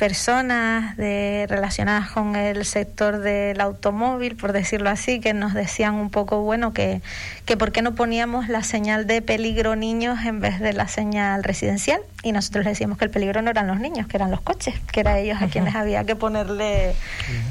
personas 0.00 0.96
de, 0.96 1.44
relacionadas 1.46 2.08
con 2.08 2.34
el 2.34 2.64
sector 2.64 3.18
del 3.18 3.60
automóvil, 3.60 4.34
por 4.34 4.54
decirlo 4.54 4.88
así, 4.88 5.20
que 5.20 5.34
nos 5.34 5.52
decían 5.52 5.94
un 5.96 6.08
poco, 6.08 6.40
bueno, 6.40 6.72
que, 6.72 7.02
que 7.44 7.58
por 7.58 7.70
qué 7.70 7.82
no 7.82 7.94
poníamos 7.94 8.48
la 8.48 8.62
señal 8.62 9.06
de 9.06 9.20
peligro 9.20 9.76
niños 9.76 10.24
en 10.24 10.40
vez 10.40 10.58
de 10.58 10.72
la 10.72 10.88
señal 10.88 11.44
residencial. 11.44 12.00
Y 12.22 12.32
nosotros 12.32 12.64
les 12.64 12.72
decíamos 12.72 12.96
que 12.96 13.04
el 13.04 13.10
peligro 13.10 13.42
no 13.42 13.50
eran 13.50 13.66
los 13.66 13.78
niños, 13.78 14.06
que 14.06 14.16
eran 14.16 14.30
los 14.30 14.40
coches, 14.40 14.74
que 14.90 15.00
eran 15.00 15.18
ellos 15.18 15.40
a 15.42 15.48
quienes 15.48 15.74
había 15.74 16.04
que 16.04 16.16
ponerle 16.16 16.94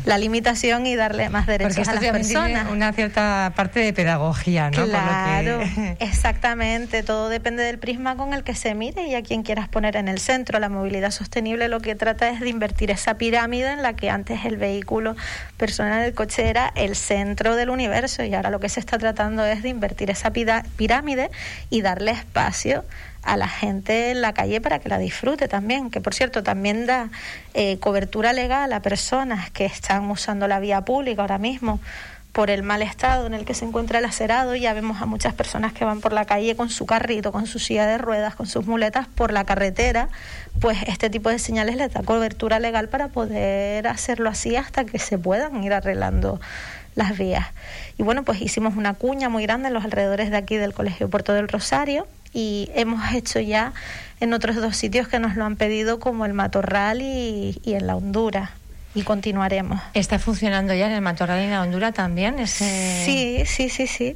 la 0.05 0.17
limitación 0.17 0.87
y 0.87 0.95
darle 0.95 1.29
más 1.29 1.45
derechos 1.45 1.87
a 1.87 1.93
las 1.93 2.03
personas. 2.03 2.67
una 2.71 2.93
cierta 2.93 3.53
parte 3.55 3.79
de 3.79 3.93
pedagogía, 3.93 4.71
¿no? 4.71 4.85
Claro, 4.85 5.61
exactamente. 5.99 7.03
Todo 7.03 7.29
depende 7.29 7.61
del 7.61 7.77
prisma 7.77 8.15
con 8.15 8.33
el 8.33 8.43
que 8.43 8.55
se 8.55 8.73
mire 8.73 9.07
y 9.07 9.13
a 9.13 9.21
quien 9.21 9.43
quieras 9.43 9.67
poner 9.67 9.95
en 9.95 10.07
el 10.07 10.19
centro. 10.19 10.59
La 10.59 10.69
movilidad 10.69 11.11
sostenible 11.11 11.67
lo 11.67 11.79
que 11.79 11.93
trata 11.95 12.29
es 12.29 12.38
de 12.39 12.49
invertir 12.49 12.91
esa 12.91 13.15
pirámide 13.15 13.71
en 13.71 13.81
la 13.81 13.93
que 13.93 14.09
antes 14.09 14.45
el 14.45 14.57
vehículo 14.57 15.15
personal, 15.57 16.03
el 16.03 16.13
coche, 16.13 16.49
era 16.49 16.71
el 16.75 16.95
centro 16.95 17.55
del 17.55 17.69
universo 17.69 18.23
y 18.23 18.33
ahora 18.33 18.49
lo 18.49 18.59
que 18.59 18.69
se 18.69 18.79
está 18.79 18.97
tratando 18.97 19.45
es 19.45 19.63
de 19.63 19.69
invertir 19.69 20.09
esa 20.09 20.31
pirámide 20.31 21.29
y 21.69 21.81
darle 21.81 22.11
espacio 22.11 22.83
a 23.23 23.37
la 23.37 23.47
gente 23.47 24.11
en 24.11 24.21
la 24.21 24.33
calle 24.33 24.61
para 24.61 24.79
que 24.79 24.89
la 24.89 24.97
disfrute 24.97 25.47
también, 25.47 25.91
que 25.91 26.01
por 26.01 26.13
cierto 26.13 26.43
también 26.43 26.85
da 26.85 27.09
eh, 27.53 27.77
cobertura 27.79 28.33
legal 28.33 28.71
a 28.73 28.81
personas 28.81 29.49
que 29.51 29.65
están 29.65 30.09
usando 30.09 30.47
la 30.47 30.59
vía 30.59 30.81
pública 30.81 31.21
ahora 31.21 31.37
mismo 31.37 31.79
por 32.31 32.49
el 32.49 32.63
mal 32.63 32.81
estado 32.81 33.25
en 33.25 33.33
el 33.33 33.45
que 33.45 33.53
se 33.53 33.65
encuentra 33.65 33.99
el 33.99 34.05
acerado. 34.05 34.55
Ya 34.55 34.73
vemos 34.73 35.01
a 35.01 35.05
muchas 35.05 35.33
personas 35.33 35.73
que 35.73 35.85
van 35.85 36.01
por 36.01 36.13
la 36.13 36.25
calle 36.25 36.55
con 36.55 36.69
su 36.69 36.85
carrito, 36.85 37.31
con 37.31 37.47
su 37.47 37.59
silla 37.59 37.85
de 37.87 37.97
ruedas, 37.97 38.35
con 38.35 38.47
sus 38.47 38.65
muletas 38.65 39.07
por 39.07 39.31
la 39.31 39.45
carretera. 39.45 40.09
Pues 40.59 40.77
este 40.87 41.09
tipo 41.09 41.29
de 41.29 41.39
señales 41.39 41.75
les 41.75 41.91
da 41.91 42.03
cobertura 42.03 42.59
legal 42.59 42.89
para 42.89 43.07
poder 43.07 43.87
hacerlo 43.87 44.29
así 44.29 44.55
hasta 44.55 44.85
que 44.85 44.99
se 44.99 45.17
puedan 45.17 45.63
ir 45.63 45.73
arreglando 45.73 46.39
las 46.95 47.17
vías. 47.17 47.47
Y 47.97 48.03
bueno, 48.03 48.23
pues 48.23 48.41
hicimos 48.41 48.75
una 48.75 48.93
cuña 48.93 49.29
muy 49.29 49.43
grande 49.43 49.69
en 49.69 49.73
los 49.73 49.83
alrededores 49.83 50.31
de 50.31 50.37
aquí 50.37 50.57
del 50.57 50.73
Colegio 50.73 51.09
Puerto 51.09 51.33
del 51.33 51.47
Rosario 51.47 52.07
y 52.33 52.69
hemos 52.75 53.13
hecho 53.13 53.39
ya 53.39 53.73
en 54.19 54.33
otros 54.33 54.55
dos 54.57 54.75
sitios 54.75 55.07
que 55.07 55.19
nos 55.19 55.35
lo 55.35 55.45
han 55.45 55.55
pedido 55.55 55.99
como 55.99 56.25
el 56.25 56.33
Matorral 56.33 57.01
y, 57.01 57.59
y 57.63 57.73
en 57.73 57.87
la 57.87 57.95
Honduras 57.95 58.51
y 58.95 59.03
continuaremos. 59.03 59.79
¿Está 59.93 60.19
funcionando 60.19 60.73
ya 60.73 60.87
en 60.87 60.93
el 60.93 61.01
Matorral 61.01 61.39
en 61.39 61.51
la 61.51 61.61
Honduras 61.61 61.93
también? 61.93 62.47
Sí, 62.47 63.43
sí, 63.45 63.69
sí, 63.69 63.87
sí. 63.87 64.15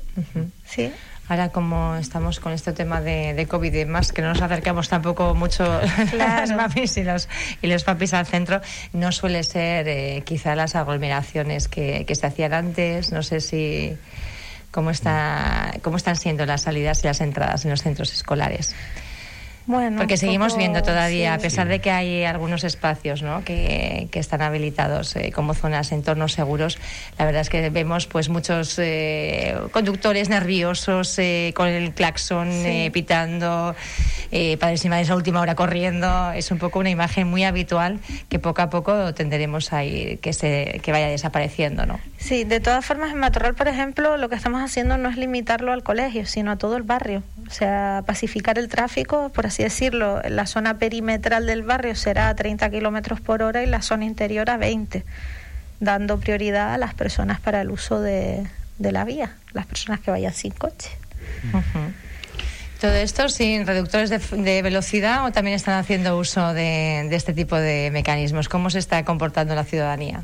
sí. 0.65 0.91
Ahora 1.29 1.49
como 1.49 1.95
estamos 1.95 2.39
con 2.39 2.51
este 2.51 2.73
tema 2.73 2.99
de, 2.99 3.33
de, 3.33 3.47
COVID 3.47 3.73
y 3.73 3.77
demás, 3.77 4.11
que 4.11 4.21
no 4.21 4.29
nos 4.29 4.41
acercamos 4.41 4.89
tampoco 4.89 5.33
mucho 5.35 5.63
las 6.17 6.51
mamis 6.51 6.97
y 6.97 7.03
los, 7.03 7.29
y 7.61 7.67
los 7.67 7.83
papis 7.85 8.13
al 8.13 8.25
centro, 8.25 8.61
no 8.91 9.11
suele 9.11 9.43
ser 9.43 9.87
eh, 9.87 10.23
quizá 10.25 10.53
las 10.55 10.75
aglomeraciones 10.75 11.69
que, 11.69 12.05
que 12.05 12.15
se 12.15 12.27
hacían 12.27 12.53
antes. 12.53 13.13
No 13.13 13.23
sé 13.23 13.39
si 13.39 13.95
cómo 14.71 14.89
está 14.89 15.73
cómo 15.81 15.97
están 15.97 16.17
siendo 16.17 16.45
las 16.45 16.63
salidas 16.63 17.03
y 17.03 17.07
las 17.07 17.21
entradas 17.21 17.63
en 17.63 17.71
los 17.71 17.81
centros 17.81 18.11
escolares. 18.11 18.75
Bueno, 19.65 19.97
Porque 19.97 20.17
seguimos 20.17 20.57
viendo 20.57 20.81
todavía, 20.83 21.33
a 21.33 21.37
pesar 21.37 21.69
de 21.69 21.79
que 21.79 21.89
hay 21.89 22.25
algunos 22.25 22.65
espacios 22.65 23.21
¿no? 23.21 23.45
que, 23.45 24.09
que 24.11 24.19
están 24.19 24.41
habilitados 24.41 25.15
eh, 25.15 25.31
como 25.31 25.53
zonas, 25.53 25.93
entornos 25.93 26.33
seguros, 26.33 26.77
la 27.17 27.25
verdad 27.25 27.41
es 27.41 27.49
que 27.49 27.69
vemos 27.69 28.05
pues 28.05 28.27
muchos 28.27 28.77
eh, 28.77 29.55
conductores 29.71 30.27
nerviosos 30.27 31.17
eh, 31.17 31.53
con 31.55 31.69
el 31.69 31.93
claxon 31.93 32.49
pitando, 32.91 33.73
padres 34.59 34.83
y 34.83 34.89
madres 34.89 35.09
a 35.09 35.15
última 35.15 35.39
hora 35.39 35.55
corriendo. 35.55 36.31
Es 36.33 36.51
un 36.51 36.57
poco 36.57 36.79
una 36.79 36.89
imagen 36.89 37.27
muy 37.27 37.45
habitual 37.45 37.99
que 38.27 38.39
poco 38.39 38.61
a 38.61 38.69
poco 38.69 39.13
tenderemos 39.13 39.71
a 39.71 39.85
ir, 39.85 40.19
que, 40.19 40.33
se, 40.33 40.81
que 40.83 40.91
vaya 40.91 41.07
desapareciendo. 41.07 41.85
¿no? 41.85 41.99
Sí, 42.17 42.43
de 42.43 42.59
todas 42.59 42.85
formas 42.85 43.11
en 43.11 43.19
Matorral, 43.19 43.55
por 43.55 43.69
ejemplo, 43.69 44.17
lo 44.17 44.27
que 44.27 44.35
estamos 44.35 44.61
haciendo 44.61 44.97
no 44.97 45.09
es 45.09 45.15
limitarlo 45.15 45.71
al 45.71 45.83
colegio, 45.83 46.25
sino 46.25 46.51
a 46.51 46.57
todo 46.57 46.75
el 46.75 46.83
barrio. 46.83 47.23
O 47.47 47.51
sea, 47.51 48.03
pacificar 48.05 48.57
el 48.57 48.67
tráfico, 48.67 49.29
por 49.29 49.45
así 49.45 49.63
decirlo, 49.63 50.21
la 50.27 50.45
zona 50.45 50.77
perimetral 50.77 51.45
del 51.45 51.63
barrio 51.63 51.95
será 51.95 52.29
a 52.29 52.35
30 52.35 52.69
kilómetros 52.69 53.21
por 53.21 53.43
hora 53.43 53.63
y 53.63 53.65
la 53.65 53.81
zona 53.81 54.05
interior 54.05 54.49
a 54.49 54.57
20, 54.57 55.03
dando 55.79 56.19
prioridad 56.19 56.73
a 56.73 56.77
las 56.77 56.93
personas 56.93 57.39
para 57.39 57.61
el 57.61 57.71
uso 57.71 58.01
de, 58.01 58.47
la 58.79 59.05
vía, 59.05 59.35
las 59.53 59.65
personas 59.65 59.99
que 59.99 60.11
vayan 60.11 60.33
sin 60.33 60.51
coche. 60.51 60.89
¿Todo 62.81 62.93
esto 62.95 63.29
sin 63.29 63.65
reductores 63.65 64.09
de, 64.09 64.61
velocidad 64.61 65.25
o 65.25 65.31
también 65.31 65.55
están 65.55 65.79
haciendo 65.79 66.17
uso 66.17 66.53
de, 66.53 67.07
de 67.09 67.15
este 67.15 67.33
tipo 67.33 67.55
de 67.55 67.89
mecanismos? 67.91 68.49
¿Cómo 68.49 68.69
se 68.69 68.79
está 68.79 69.05
comportando 69.05 69.55
la 69.55 69.63
ciudadanía? 69.63 70.23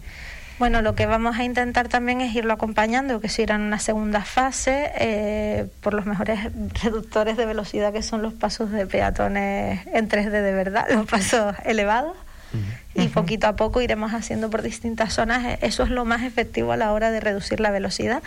Bueno, 0.59 0.81
lo 0.81 0.93
que 0.93 1.05
vamos 1.05 1.39
a 1.39 1.45
intentar 1.45 1.87
también 1.87 2.19
es 2.19 2.35
irlo 2.35 2.51
acompañando, 2.51 3.21
que 3.21 3.29
se 3.29 3.43
irá 3.43 3.55
en 3.55 3.61
una 3.61 3.79
segunda 3.79 4.25
fase 4.25 4.91
eh, 4.99 5.67
por 5.79 5.93
los 5.93 6.05
mejores 6.05 6.51
reductores 6.83 7.37
de 7.37 7.45
velocidad 7.45 7.93
que 7.93 8.03
son 8.03 8.21
los 8.21 8.33
pasos 8.33 8.69
de 8.69 8.85
peatones 8.85 9.87
en 9.87 10.09
3D 10.09 10.29
de 10.29 10.51
verdad, 10.51 10.85
los 10.91 11.07
pasos 11.07 11.55
elevados. 11.63 12.15
Y 12.95 13.07
poquito 13.07 13.47
a 13.47 13.55
poco 13.55 13.79
iremos 13.79 14.11
haciendo 14.13 14.49
por 14.49 14.63
distintas 14.63 15.13
zonas. 15.13 15.59
Eso 15.61 15.83
es 15.83 15.91
lo 15.91 16.03
más 16.03 16.23
efectivo 16.23 16.71
a 16.71 16.77
la 16.77 16.91
hora 16.91 17.11
de 17.11 17.19
reducir 17.19 17.59
la 17.59 17.69
velocidad 17.69 18.21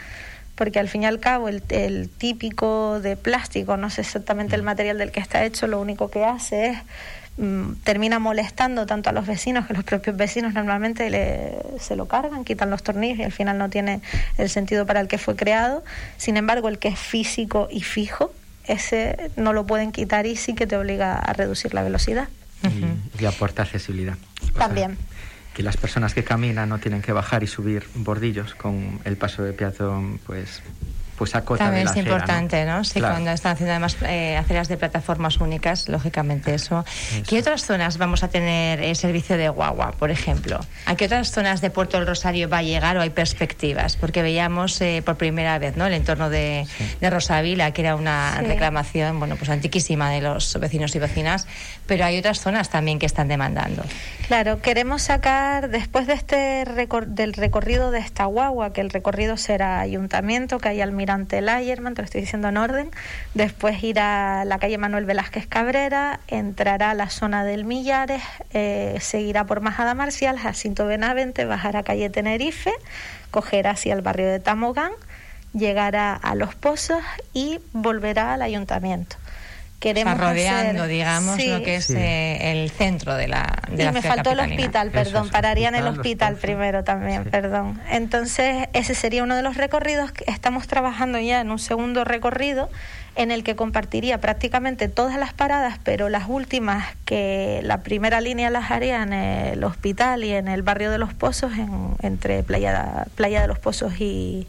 porque 0.55 0.79
al 0.79 0.89
fin 0.89 1.03
y 1.03 1.07
al 1.07 1.19
cabo 1.19 1.49
el, 1.49 1.63
el, 1.71 2.09
típico 2.09 3.01
de 3.01 3.17
plástico, 3.17 3.77
no 3.77 3.91
sé 3.91 4.03
exactamente 4.03 4.55
el 4.55 4.63
material 4.63 4.99
del 4.99 5.11
que 5.11 5.21
está 5.21 5.45
hecho, 5.45 5.67
lo 5.67 5.81
único 5.81 6.11
que 6.11 6.25
hace 6.25 6.67
es 6.67 6.79
Mm, 7.39 7.77
termina 7.83 8.19
molestando 8.19 8.85
tanto 8.85 9.09
a 9.09 9.13
los 9.13 9.27
vecinos 9.27 9.67
que 9.67 9.73
los 9.73 9.85
propios 9.85 10.15
vecinos 10.19 10.53
normalmente 10.53 11.09
le, 11.09 11.55
se 11.81 11.97
lo 11.97 12.07
cargan, 12.07 12.45
quitan 12.45 12.69
los 12.69 12.83
tornillos 12.83 13.21
y 13.21 13.23
al 13.23 13.33
final 13.33 13.57
no 13.57 13.71
tiene 13.71 14.03
el 14.37 14.51
sentido 14.51 14.85
para 14.85 15.01
el 15.01 15.09
que 15.09 15.17
fue 15.17 15.35
creado. 15.35 15.83
Sin 16.19 16.37
embargo, 16.37 16.69
el 16.69 16.79
que 16.79 16.89
es 16.89 16.99
físico 16.99 17.69
y 17.71 17.83
fijo, 17.83 18.35
ese 18.65 19.31
no 19.37 19.55
lo 19.55 19.65
pueden 19.65 19.93
quitar 19.93 20.27
y 20.27 20.37
sí 20.37 20.55
que 20.55 20.67
te 20.67 20.77
obliga 20.77 21.19
a 21.19 21.33
reducir 21.33 21.73
la 21.73 21.83
velocidad. 21.83 22.29
Y, 23.19 23.25
aporta 23.25 23.63
accesibilidad. 23.63 24.17
También. 24.57 24.99
Que 25.55 25.63
las 25.63 25.77
personas 25.77 26.15
que 26.15 26.25
caminan 26.25 26.69
no 26.69 26.79
tienen 26.79 27.03
que 27.03 27.13
bajar 27.13 27.43
y 27.43 27.47
subir 27.47 27.85
bordillos 27.95 28.55
con 28.55 29.01
el 29.05 29.17
paso 29.17 29.43
de 29.43 29.53
peatón, 29.53 30.19
pues 30.25 30.63
pues 31.23 31.37
acota 31.37 31.67
También 31.67 31.87
es 31.87 31.95
importante, 31.95 32.65
¿no? 32.65 32.83
Sí, 32.83 32.99
cuando 32.99 33.31
están 33.31 33.53
haciendo 33.53 33.71
además 33.71 33.97
eh, 34.03 34.37
aceras 34.37 34.67
de 34.67 34.77
plataformas 34.77 35.37
únicas, 35.37 35.89
lógicamente 35.89 36.53
eso. 36.53 36.85
¿Qué 37.29 37.39
otras 37.39 37.65
zonas 37.65 37.97
vamos 37.97 38.25
a 38.25 38.29
tener 38.29 38.81
el 38.81 38.91
eh, 38.91 38.95
servicio 38.97 39.37
de 39.37 39.49
guagua, 39.49 39.93
por 39.93 40.11
ejemplo? 40.11 40.59
¿A 40.85 40.97
qué 40.97 41.05
otras 41.05 41.31
zonas 41.31 41.61
de 41.61 41.71
Puerto 41.71 41.97
del 41.97 42.09
Rosario 42.09 42.49
va 42.49 42.59
a 42.59 42.63
llegar 42.65 42.97
o 42.97 43.03
hay 43.03 43.11
perspectivas? 43.11 43.95
Porque 43.95 44.21
veíamos 44.21 44.81
eh, 44.81 45.01
por 45.07 45.15
primera 45.15 45.61
vez, 45.61 45.77
¿no? 45.77 45.87
El 45.87 45.93
entorno 45.93 46.29
de, 46.29 46.67
de 47.01 47.11
Rosavila, 47.11 47.71
que 47.71 47.83
era 47.83 47.95
una 47.95 48.41
reclamación, 48.41 49.21
bueno, 49.21 49.37
pues 49.37 49.49
antiquísima 49.49 50.11
de 50.11 50.23
los 50.23 50.59
vecinos 50.59 50.93
y 50.97 50.99
vecinas, 50.99 51.47
pero 51.87 52.05
hay 52.05 52.19
otras 52.19 52.41
zonas 52.41 52.69
también 52.69 52.99
que 52.99 53.07
están 53.07 53.29
demandando. 53.29 53.85
Claro, 54.27 54.61
queremos 54.61 55.03
sacar 55.03 55.71
después 55.71 56.09
de 56.09 56.15
este 56.15 56.65
del 57.07 57.33
recorrido 57.35 57.93
de 57.93 58.01
esta 58.01 58.25
guagua, 58.25 58.73
que 58.73 58.81
el 58.81 58.91
recorrido 58.91 59.37
será 59.37 59.79
ayuntamiento, 59.79 60.59
calle 60.59 60.83
Almirante 60.83 61.12
Layerman, 61.41 61.95
te 61.95 62.03
lo 62.03 62.05
estoy 62.05 62.21
diciendo 62.21 62.49
en 62.49 62.57
orden, 62.57 62.91
después 63.35 63.83
irá 63.83 64.43
a 64.43 64.45
la 64.45 64.59
calle 64.59 64.79
Manuel 64.79 65.05
Velázquez 65.05 65.47
Cabrera, 65.47 66.21
entrará 66.29 66.91
a 66.91 66.95
la 66.95 67.11
zona 67.11 67.45
del 67.45 67.65
Millares, 67.65 68.23
eh, 68.53 68.97
seguirá 69.01 69.45
por 69.45 69.61
Majada 69.61 69.95
Marcial, 69.95 70.39
Jacinto 70.39 70.87
Benavente, 70.87 71.45
bajará 71.45 71.81
a 71.81 71.83
calle 71.83 72.11
Tenerife, 72.11 72.73
cogerá 73.31 73.71
hacia 73.71 73.95
el 73.95 74.03
barrio 74.03 74.31
de 74.31 74.41
Tamogán, 74.41 74.93
llegará 75.53 76.15
a 76.15 76.35
Los 76.35 76.55
Pozos 76.55 77.03
y 77.33 77.61
volverá 77.73 78.35
al 78.35 78.43
ayuntamiento 78.43 79.22
queremos 79.83 80.17
rodeando, 80.17 80.85
hacer- 80.85 80.93
digamos, 80.93 81.37
Sí. 81.37 81.49
lo 81.49 81.63
que 81.63 81.77
es 81.77 81.87
Sí. 81.87 81.95
eh, 81.97 82.53
el 82.53 82.71
centro 82.71 83.17
de 83.17 83.27
la 83.27 83.59
de 83.69 83.83
y 83.83 83.85
la 83.87 83.93
me 83.93 84.01
faltó 84.01 84.31
el 84.31 84.39
hospital, 84.41 84.89
Eso 84.89 84.95
perdón, 84.95 85.27
es, 85.27 85.33
pararía 85.33 85.69
en 85.69 85.75
el 85.75 85.87
hospital, 85.89 86.37
primero 86.37 86.85
también, 86.85 87.25
Sí. 87.25 87.31
perdón. 87.31 87.81
Entonces, 87.91 88.69
ese 88.73 88.95
sería 88.95 89.23
uno 89.25 89.35
de 89.35 89.43
los 89.43 89.57
recorridos 89.57 90.13
que 90.13 90.25
estamos 90.31 90.69
trabajando 90.69 91.19
ya 91.19 91.41
en 91.41 91.51
un 91.51 91.59
segundo 91.59 92.05
recorrido 92.05 92.71
en 93.17 93.31
el 93.31 93.43
que 93.45 93.57
compartiría 93.57 94.19
prácticamente 94.23 94.89
todas 94.89 95.19
las 95.19 95.33
paradas, 95.35 95.79
pero 95.85 96.09
las 96.09 96.25
últimas 96.29 96.87
que 97.05 97.61
la 97.63 97.83
primera 97.83 98.21
línea 98.23 98.49
las 98.51 98.71
haría 98.71 99.03
en 99.03 99.13
el 99.13 99.65
hospital 99.65 100.25
y 100.25 100.33
en 100.33 100.49
el 100.49 100.63
barrio 100.63 100.91
de 100.91 100.97
Los 100.99 101.13
Pozos, 101.13 101.53
en- 101.59 101.97
entre 102.03 102.43
Playa, 102.43 103.05
Playa 103.17 103.43
de 103.43 103.49
los 103.49 103.59
Pozos 103.59 104.01
y, 104.01 104.47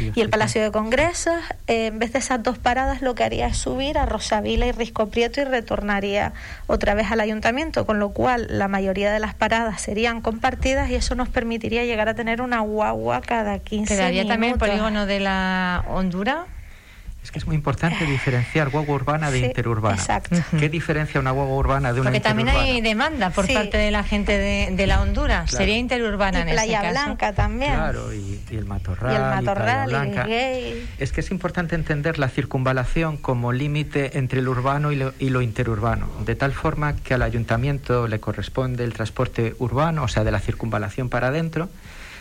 y 0.00 0.20
el 0.20 0.30
Palacio 0.30 0.62
de 0.62 0.70
Congresos. 0.70 1.34
Eh, 1.66 1.86
en 1.86 1.98
vez 1.98 2.12
de 2.12 2.18
esas 2.18 2.42
dos 2.42 2.58
paradas, 2.58 3.02
lo 3.02 3.14
que 3.14 3.24
haría 3.24 3.46
es 3.46 3.56
subir 3.56 3.98
a 3.98 4.06
Rosavila 4.06 4.66
y 4.66 4.72
Risco 4.72 5.08
Prieto 5.08 5.40
y 5.40 5.44
retornaría 5.44 6.32
otra 6.66 6.94
vez 6.94 7.10
al 7.10 7.20
ayuntamiento, 7.20 7.86
con 7.86 7.98
lo 7.98 8.10
cual 8.10 8.46
la 8.50 8.68
mayoría 8.68 9.12
de 9.12 9.18
las 9.18 9.34
paradas 9.34 9.80
serían 9.80 10.20
compartidas 10.20 10.90
y 10.90 10.94
eso 10.94 11.14
nos 11.14 11.28
permitiría 11.28 11.84
llegar 11.84 12.08
a 12.08 12.14
tener 12.14 12.40
una 12.42 12.60
guagua 12.60 13.20
cada 13.20 13.58
15 13.58 13.94
Quedaría 13.94 14.22
minutos. 14.22 14.34
también 14.34 14.52
el 14.54 14.58
polígono 14.58 15.06
de 15.06 15.20
la 15.20 15.84
Hondura. 15.88 16.46
Es 17.26 17.32
que 17.32 17.40
es 17.40 17.46
muy 17.48 17.56
importante 17.56 18.06
diferenciar 18.06 18.68
guagua 18.70 18.94
urbana 18.94 19.32
de 19.32 19.40
Sí, 19.40 19.44
interurbana. 19.46 19.96
exacto. 19.96 20.36
¿Qué 20.60 20.68
diferencia 20.68 21.18
una 21.20 21.32
guagua 21.32 21.56
urbana 21.56 21.92
de 21.92 22.00
una 22.00 22.10
Porque 22.10 22.20
también 22.20 22.46
interurbana? 22.46 22.72
hay 22.76 22.80
demanda 22.80 23.30
por 23.30 23.46
Sí. 23.48 23.52
parte 23.52 23.76
de 23.78 23.90
la 23.90 24.04
gente 24.04 24.38
de, 24.38 24.68
de 24.70 24.86
la 24.86 25.00
Hondura. 25.02 25.42
Claro. 25.42 25.56
Sería 25.58 25.76
interurbana 25.76 26.38
Y 26.38 26.42
en 26.42 26.48
Playa 26.50 26.78
ese 26.82 26.88
caso. 26.94 27.04
Blanca 27.04 27.32
también. 27.32 27.74
Claro, 27.74 28.14
y, 28.14 28.40
y 28.48 28.56
el 28.56 28.64
matorral. 28.66 29.10
Y 29.12 29.16
el 29.16 29.22
Playa 29.22 29.34
matorral 29.42 29.88
y, 29.88 29.90
Blanca. 29.90 30.22
el 30.22 30.28
gay. 30.28 30.88
Es 30.98 31.10
que 31.10 31.20
es 31.20 31.30
importante 31.32 31.74
entender 31.74 32.20
la 32.20 32.28
circunvalación 32.28 33.16
como 33.16 33.52
límite 33.52 34.18
entre 34.18 34.40
lo 34.40 34.52
urbano 34.52 34.92
y 34.92 34.96
lo, 34.96 35.12
y 35.18 35.30
lo 35.30 35.42
interurbano, 35.42 36.08
de 36.24 36.36
tal 36.36 36.52
forma 36.52 36.94
que 36.94 37.14
al 37.14 37.22
ayuntamiento 37.22 38.06
le 38.06 38.20
corresponde 38.20 38.84
el 38.84 38.92
transporte 38.92 39.56
urbano, 39.58 40.04
o 40.04 40.08
sea, 40.08 40.22
de 40.22 40.30
la 40.30 40.38
circunvalación 40.38 41.08
para 41.08 41.26
adentro, 41.26 41.68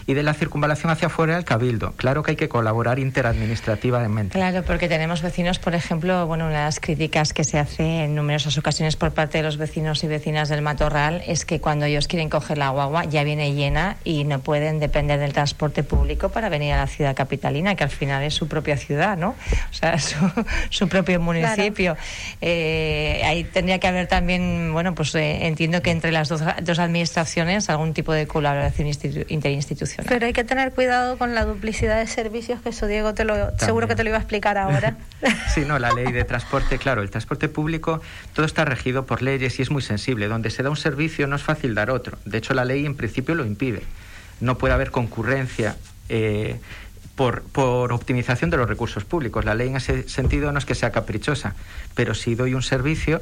y 0.07 0.13
de 0.13 0.24
la 0.24 0.33
circunvalación 0.33 0.91
hacia 0.91 1.07
afuera 1.07 1.38
el 1.38 1.45
cabildo. 1.45 1.93
Claro 1.97 2.21
que 2.24 2.31
hay 2.31 2.38
que 2.38 2.47
colaborar 2.50 3.00
interadministrativamente. 3.00 4.33
Claro, 4.38 4.63
porque 4.63 4.88
tenemos 4.88 5.21
vecinos, 5.21 5.59
por 5.59 5.74
ejemplo, 5.75 6.27
bueno, 6.27 6.45
una 6.45 6.59
de 6.59 6.65
las 6.65 6.79
críticas 6.79 7.33
que 7.33 7.43
se 7.43 7.57
hace 7.57 8.03
en 8.03 8.15
numerosas 8.15 8.57
ocasiones 8.57 8.95
por 8.95 9.12
parte 9.13 9.39
de 9.39 9.43
los 9.43 9.57
vecinos 9.57 10.03
y 10.03 10.07
vecinas 10.07 10.50
del 10.50 10.62
Matorral 10.62 11.24
es 11.25 11.45
que 11.45 11.59
cuando 11.59 11.85
ellos 11.85 12.07
quieren 12.07 12.29
coger 12.29 12.57
la 12.57 12.69
guagua 12.69 13.05
ya 13.05 13.24
viene 13.24 13.53
llena 13.53 13.97
y 14.03 14.24
no 14.25 14.39
pueden 14.39 14.79
depender 14.79 15.19
del 15.19 15.33
transporte 15.33 15.83
público 15.83 16.29
para 16.29 16.50
venir 16.50 16.74
a 16.74 16.77
la 16.77 16.88
ciudad 16.88 17.15
capitalina, 17.15 17.75
que 17.75 17.83
al 17.83 17.89
final 17.89 18.24
es 18.24 18.33
su 18.33 18.47
propia 18.47 18.77
ciudad, 18.77 19.17
¿no? 19.17 19.29
O 19.29 19.74
sea, 19.74 19.97
su, 20.00 20.17
su 20.69 20.88
propio 20.88 21.19
municipio. 21.19 21.97
Eh, 22.41 23.21
ahí 23.25 23.43
tendría 23.43 23.79
que 23.79 23.88
haber 23.88 24.07
también, 24.07 24.71
bueno, 24.71 24.93
pues 24.93 25.15
eh, 25.15 25.47
entiendo 25.47 25.81
que 25.81 25.91
entre 25.91 26.12
las 26.12 26.29
dos, 26.29 26.41
dos 26.62 26.79
administraciones 26.79 27.69
algún 27.69 27.93
tipo 27.93 28.13
de 28.13 28.27
colaboración 28.27 28.88
institu- 28.88 29.25
Pero 30.07 30.25
hay 30.25 30.33
que 30.33 30.43
tener 30.43 30.73
cuidado 30.73 31.17
con 31.17 31.35
la 31.35 31.45
duplicidad 31.45 31.99
de 31.99 32.07
servicios, 32.07 32.61
que 32.61 32.69
eso 32.69 32.87
Diego 32.87 33.13
te 33.13 33.23
lo, 33.23 33.57
seguro 33.57 33.87
que 33.87 33.95
te 33.95 34.03
lo 34.03 34.09
iba 34.09 34.17
a 34.17 34.21
explicar 34.21 34.57
ahora. 34.57 34.97
Sí, 35.53 35.61
no, 35.61 35.79
la 35.79 35.91
ley 35.91 36.11
de 36.11 36.23
transporte, 36.25 36.77
claro, 36.77 37.01
el 37.01 37.09
transporte 37.09 37.47
público, 37.47 38.01
todo 38.33 38.45
está 38.45 38.65
regido 38.65 39.05
por 39.05 39.21
leyes 39.21 39.57
y 39.57 39.61
es 39.61 39.71
muy 39.71 39.81
sensible. 39.81 40.27
Donde 40.27 40.49
se 40.49 40.61
da 40.63 40.69
un 40.69 40.75
servicio 40.75 41.27
no 41.27 41.35
es 41.35 41.43
fácil 41.43 41.73
dar 41.73 41.89
otro. 41.89 42.17
De 42.25 42.37
hecho, 42.37 42.53
la 42.53 42.65
ley 42.65 42.85
en 42.85 42.95
principio 42.95 43.33
lo 43.35 43.45
impide. 43.45 43.81
No 44.41 44.57
puede 44.57 44.73
haber 44.73 44.91
concurrencia 44.91 45.77
eh, 46.09 46.59
por, 47.15 47.43
por 47.43 47.93
optimización 47.93 48.49
de 48.49 48.57
los 48.57 48.67
recursos 48.67 49.05
públicos. 49.05 49.45
La 49.45 49.55
ley 49.55 49.69
en 49.69 49.77
ese 49.77 50.07
sentido 50.09 50.51
no 50.51 50.59
es 50.59 50.65
que 50.65 50.75
sea 50.75 50.91
caprichosa, 50.91 51.55
pero 51.95 52.13
si 52.13 52.35
doy 52.35 52.53
un 52.53 52.61
servicio 52.61 53.21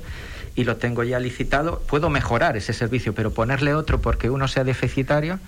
y 0.55 0.63
lo 0.63 0.77
tengo 0.77 1.03
ya 1.03 1.19
licitado, 1.19 1.81
puedo 1.87 2.09
mejorar 2.09 2.57
ese 2.57 2.73
servicio, 2.73 3.13
pero 3.13 3.31
ponerle 3.31 3.73
otro 3.73 4.01
porque 4.01 4.29
uno 4.29 4.47
sea 4.47 4.63
deficitario, 4.63 5.39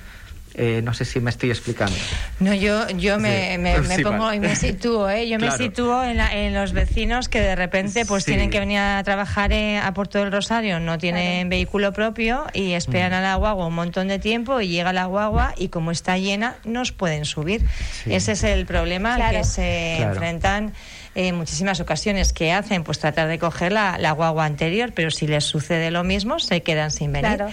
eh, 0.58 0.82
no 0.84 0.94
sé 0.94 1.06
si 1.06 1.20
me 1.20 1.30
estoy 1.30 1.50
explicando. 1.52 1.96
No, 2.40 2.54
yo, 2.54 2.88
yo 2.90 3.20
me, 3.20 3.52
Sí. 3.54 3.58
me, 3.58 3.80
me 3.82 3.96
Sí, 3.98 4.04
pongo 4.04 4.24
vale. 4.26 4.38
y 4.38 4.40
me 4.40 4.56
sitúo, 4.56 5.10
¿eh? 5.10 5.28
Yo 5.28 5.38
me 5.40 5.52
sitúo 5.52 6.04
en, 6.04 6.18
la- 6.18 6.34
en 6.34 6.54
los 6.54 6.72
vecinos 6.74 7.30
que 7.30 7.42
de 7.42 7.56
repente 7.56 8.06
pues 8.06 8.24
Sí. 8.24 8.32
tienen 8.32 8.50
que 8.50 8.60
venir 8.60 8.80
a 8.80 9.02
trabajar 9.04 9.52
eh, 9.52 9.78
a 9.78 9.94
Puerto 9.94 10.20
del 10.20 10.32
Rosario, 10.32 10.80
no 10.80 10.98
tienen 10.98 11.50
vehículo 11.50 11.94
propio 11.94 12.46
y 12.54 12.74
esperan 12.74 13.12
Mm. 13.12 13.16
a 13.16 13.22
la 13.22 13.36
guagua 13.36 13.66
un 13.68 13.76
montón 13.76 14.08
de 14.08 14.20
tiempo 14.20 14.62
y 14.62 14.68
llega 14.70 14.94
la 14.94 15.06
guagua 15.06 15.54
y 15.58 15.68
como 15.70 15.92
está 15.92 16.18
llena 16.18 16.56
no 16.64 16.82
os 16.82 16.92
pueden 16.92 17.26
subir. 17.26 17.62
Sí. 18.04 18.14
Ese 18.14 18.32
es 18.34 18.44
el 18.44 18.66
problema 18.66 19.16
al 19.16 19.36
que 19.36 19.44
se 19.44 19.96
Claro. 19.98 20.12
enfrentan 20.14 20.74
en 21.16 21.36
muchísimas 21.36 21.80
ocasiones. 21.80 22.34
que 22.34 22.52
hacen? 22.52 22.84
Pues 22.84 23.00
tratar 23.00 23.28
de 23.28 23.40
coger 23.40 23.72
la, 23.72 23.98
la 23.98 24.12
guagua 24.12 24.46
anterior, 24.46 24.92
pero 24.94 25.12
si 25.12 25.28
les 25.28 25.44
sucede 25.46 25.92
lo 25.92 26.04
mismo 26.04 26.40
se 26.40 26.62
quedan 26.62 26.92
sin 26.92 27.12
venir. 27.12 27.44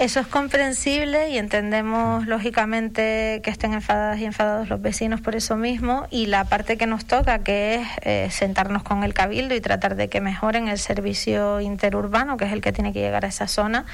Eso 0.00 0.18
es 0.18 0.26
comprensible 0.26 1.28
y 1.30 1.38
entendemos 1.38 2.26
lógicamente 2.26 3.40
que 3.44 3.50
estén 3.50 3.74
enfadadas 3.74 4.18
y 4.18 4.24
enfadados 4.24 4.68
los 4.68 4.82
vecinos 4.82 5.20
por 5.20 5.36
eso 5.36 5.56
mismo. 5.56 6.08
Y 6.10 6.26
la 6.26 6.44
parte 6.44 6.76
que 6.76 6.86
nos 6.86 7.04
toca 7.04 7.38
que 7.38 7.76
es 7.76 7.88
eh, 8.02 8.28
sentarnos 8.30 8.82
con 8.82 9.04
el 9.04 9.14
cabildo 9.14 9.54
y 9.54 9.60
tratar 9.60 9.94
de 9.94 10.08
que 10.08 10.20
mejoren 10.20 10.66
el 10.66 10.78
servicio 10.78 11.60
interurbano 11.60 12.36
que 12.36 12.44
es 12.44 12.52
el 12.52 12.60
que 12.60 12.72
tiene 12.72 12.92
que 12.92 13.00
llegar 13.00 13.24
a 13.24 13.28
esa 13.28 13.46
zona 13.46 13.84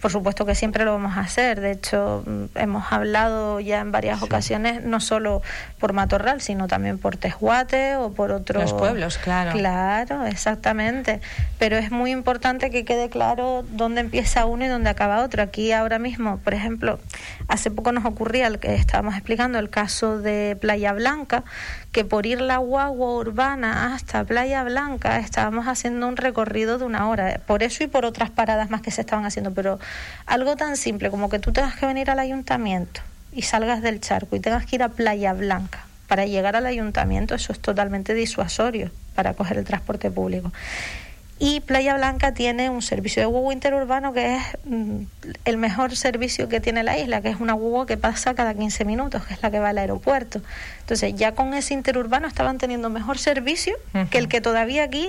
por 0.00 0.10
supuesto 0.12 0.46
que 0.46 0.54
siempre 0.54 0.84
lo 0.84 0.92
vamos 0.92 1.16
a 1.16 1.20
hacer 1.20 1.60
de 1.60 1.72
hecho 1.72 2.22
mm, 2.26 2.58
hemos 2.58 2.92
hablado 2.92 3.60
ya 3.60 3.80
en 3.80 3.92
varias 3.92 4.18
Sí. 4.18 4.24
ocasiones 4.24 4.82
no 4.84 5.00
solo 5.00 5.42
por 5.78 5.92
Matorral 5.92 6.40
sino 6.40 6.68
también 6.68 6.98
por 6.98 7.16
Tejuate 7.16 7.96
o 7.96 8.12
por 8.12 8.30
otros 8.32 8.62
Los 8.62 8.72
pueblos, 8.72 9.18
claro. 9.18 9.52
Claro, 9.52 10.26
exactamente. 10.26 11.20
Pero 11.58 11.76
es 11.76 11.90
muy 11.90 12.10
importante 12.10 12.70
que 12.70 12.84
quede 12.84 13.08
claro 13.08 13.64
dónde 13.70 14.00
empieza 14.00 14.44
uno 14.46 14.64
y 14.64 14.68
dónde 14.68 14.90
acaba 14.90 15.22
otro. 15.22 15.42
Aquí 15.42 15.72
ahora 15.72 15.98
mismo, 15.98 16.38
por 16.38 16.54
ejemplo, 16.54 16.98
hace 17.48 17.70
poco 17.70 17.92
nos 17.92 18.04
ocurría 18.04 18.46
el 18.46 18.58
que 18.58 18.74
estábamos 18.74 19.14
explicando 19.14 19.58
el 19.58 19.70
caso 19.70 20.18
de 20.18 20.56
Playa 20.60 20.92
Blanca, 20.92 21.44
que 21.92 22.04
por 22.04 22.26
ir 22.26 22.40
la 22.40 22.58
guagua 22.58 23.12
urbana 23.12 23.94
hasta 23.94 24.22
Playa 24.24 24.62
Blanca 24.64 25.18
estábamos 25.18 25.66
haciendo 25.66 26.06
un 26.06 26.16
recorrido 26.16 26.78
de 26.78 26.84
una 26.84 27.08
hora. 27.08 27.40
Por 27.46 27.62
eso 27.62 27.82
y 27.84 27.86
por 27.86 28.04
otras 28.04 28.30
paradas 28.30 28.70
más 28.70 28.82
que 28.82 28.90
se 28.90 29.00
estaban 29.00 29.24
haciendo. 29.24 29.52
Pero 29.52 29.78
algo 30.26 30.56
tan 30.56 30.76
simple 30.76 31.10
como 31.10 31.28
que 31.28 31.38
tú 31.38 31.52
tengas 31.52 31.76
que 31.76 31.86
venir 31.86 32.10
al 32.10 32.18
ayuntamiento 32.18 33.00
y 33.32 33.42
salgas 33.42 33.82
del 33.82 34.00
charco 34.00 34.36
y 34.36 34.40
tengas 34.40 34.66
que 34.66 34.76
ir 34.76 34.82
a 34.82 34.88
Playa 34.88 35.32
Blanca 35.32 35.86
para 36.06 36.26
llegar 36.26 36.56
al 36.56 36.66
ayuntamiento, 36.66 37.34
eso 37.34 37.52
es 37.52 37.60
totalmente 37.60 38.14
disuasorio 38.14 38.90
para 39.14 39.34
coger 39.34 39.58
el 39.58 39.64
transporte 39.64 40.10
público. 40.10 40.52
Y 41.40 41.60
Playa 41.60 41.94
Blanca 41.94 42.34
tiene 42.34 42.68
un 42.68 42.82
servicio 42.82 43.22
de 43.22 43.26
guagua 43.26 43.52
interurbano 43.52 44.12
que 44.12 44.36
es 44.36 44.42
mm, 44.64 45.02
el 45.44 45.56
mejor 45.56 45.94
servicio 45.94 46.48
que 46.48 46.60
tiene 46.60 46.82
la 46.82 46.98
isla, 46.98 47.20
que 47.20 47.28
es 47.28 47.38
una 47.38 47.52
guagua 47.52 47.86
que 47.86 47.96
pasa 47.96 48.34
cada 48.34 48.54
15 48.54 48.84
minutos, 48.84 49.24
que 49.24 49.34
es 49.34 49.42
la 49.42 49.50
que 49.50 49.60
va 49.60 49.68
al 49.68 49.78
aeropuerto. 49.78 50.40
Entonces, 50.80 51.14
ya 51.14 51.32
con 51.32 51.54
ese 51.54 51.74
interurbano 51.74 52.26
estaban 52.26 52.58
teniendo 52.58 52.90
mejor 52.90 53.18
servicio 53.18 53.76
que 54.10 54.18
el 54.18 54.28
que 54.28 54.40
todavía 54.40 54.82
aquí 54.82 55.08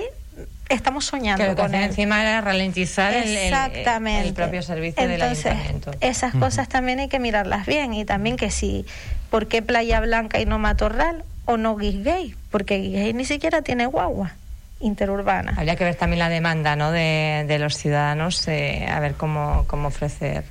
estamos 0.70 1.04
soñando 1.04 1.42
Que 1.42 1.50
lo 1.50 1.56
que 1.56 1.62
con 1.62 1.74
él. 1.74 1.82
encima 1.84 2.20
era 2.22 2.40
ralentizar 2.40 3.12
el, 3.12 3.28
el- 3.28 3.36
Exactamente. 3.36 4.28
el 4.28 4.34
propio 4.34 4.62
servicio 4.62 5.02
Entonces, 5.02 5.44
del 5.44 5.52
ayuntamiento. 5.52 5.90
Esas 6.00 6.34
cosas 6.34 6.68
también 6.68 7.00
hay 7.00 7.08
que 7.08 7.18
mirarlas 7.18 7.66
bien 7.66 7.92
y 7.94 8.04
también 8.04 8.36
que 8.36 8.50
si, 8.50 8.86
¿por 9.30 9.46
qué 9.48 9.62
Playa 9.62 10.00
Blanca 10.00 10.40
y 10.40 10.46
no 10.46 10.58
Matorral 10.58 11.24
o 11.44 11.56
no 11.56 11.76
Guisgay? 11.76 12.34
Porque 12.50 12.78
Guisgay 12.78 13.12
ni 13.12 13.24
siquiera 13.24 13.62
tiene 13.62 13.86
guagua 13.86 14.32
interurbana. 14.80 15.52
Habría 15.56 15.76
que 15.76 15.84
ver 15.84 15.94
también 15.94 16.20
la 16.20 16.28
demanda 16.30 16.74
¿no? 16.76 16.90
de, 16.90 17.44
de 17.46 17.58
los 17.58 17.76
ciudadanos, 17.76 18.46
eh, 18.48 18.86
a 18.90 18.98
ver 19.00 19.12
cómo, 19.14 19.64
cómo 19.66 19.88
ofrecer 19.88 20.44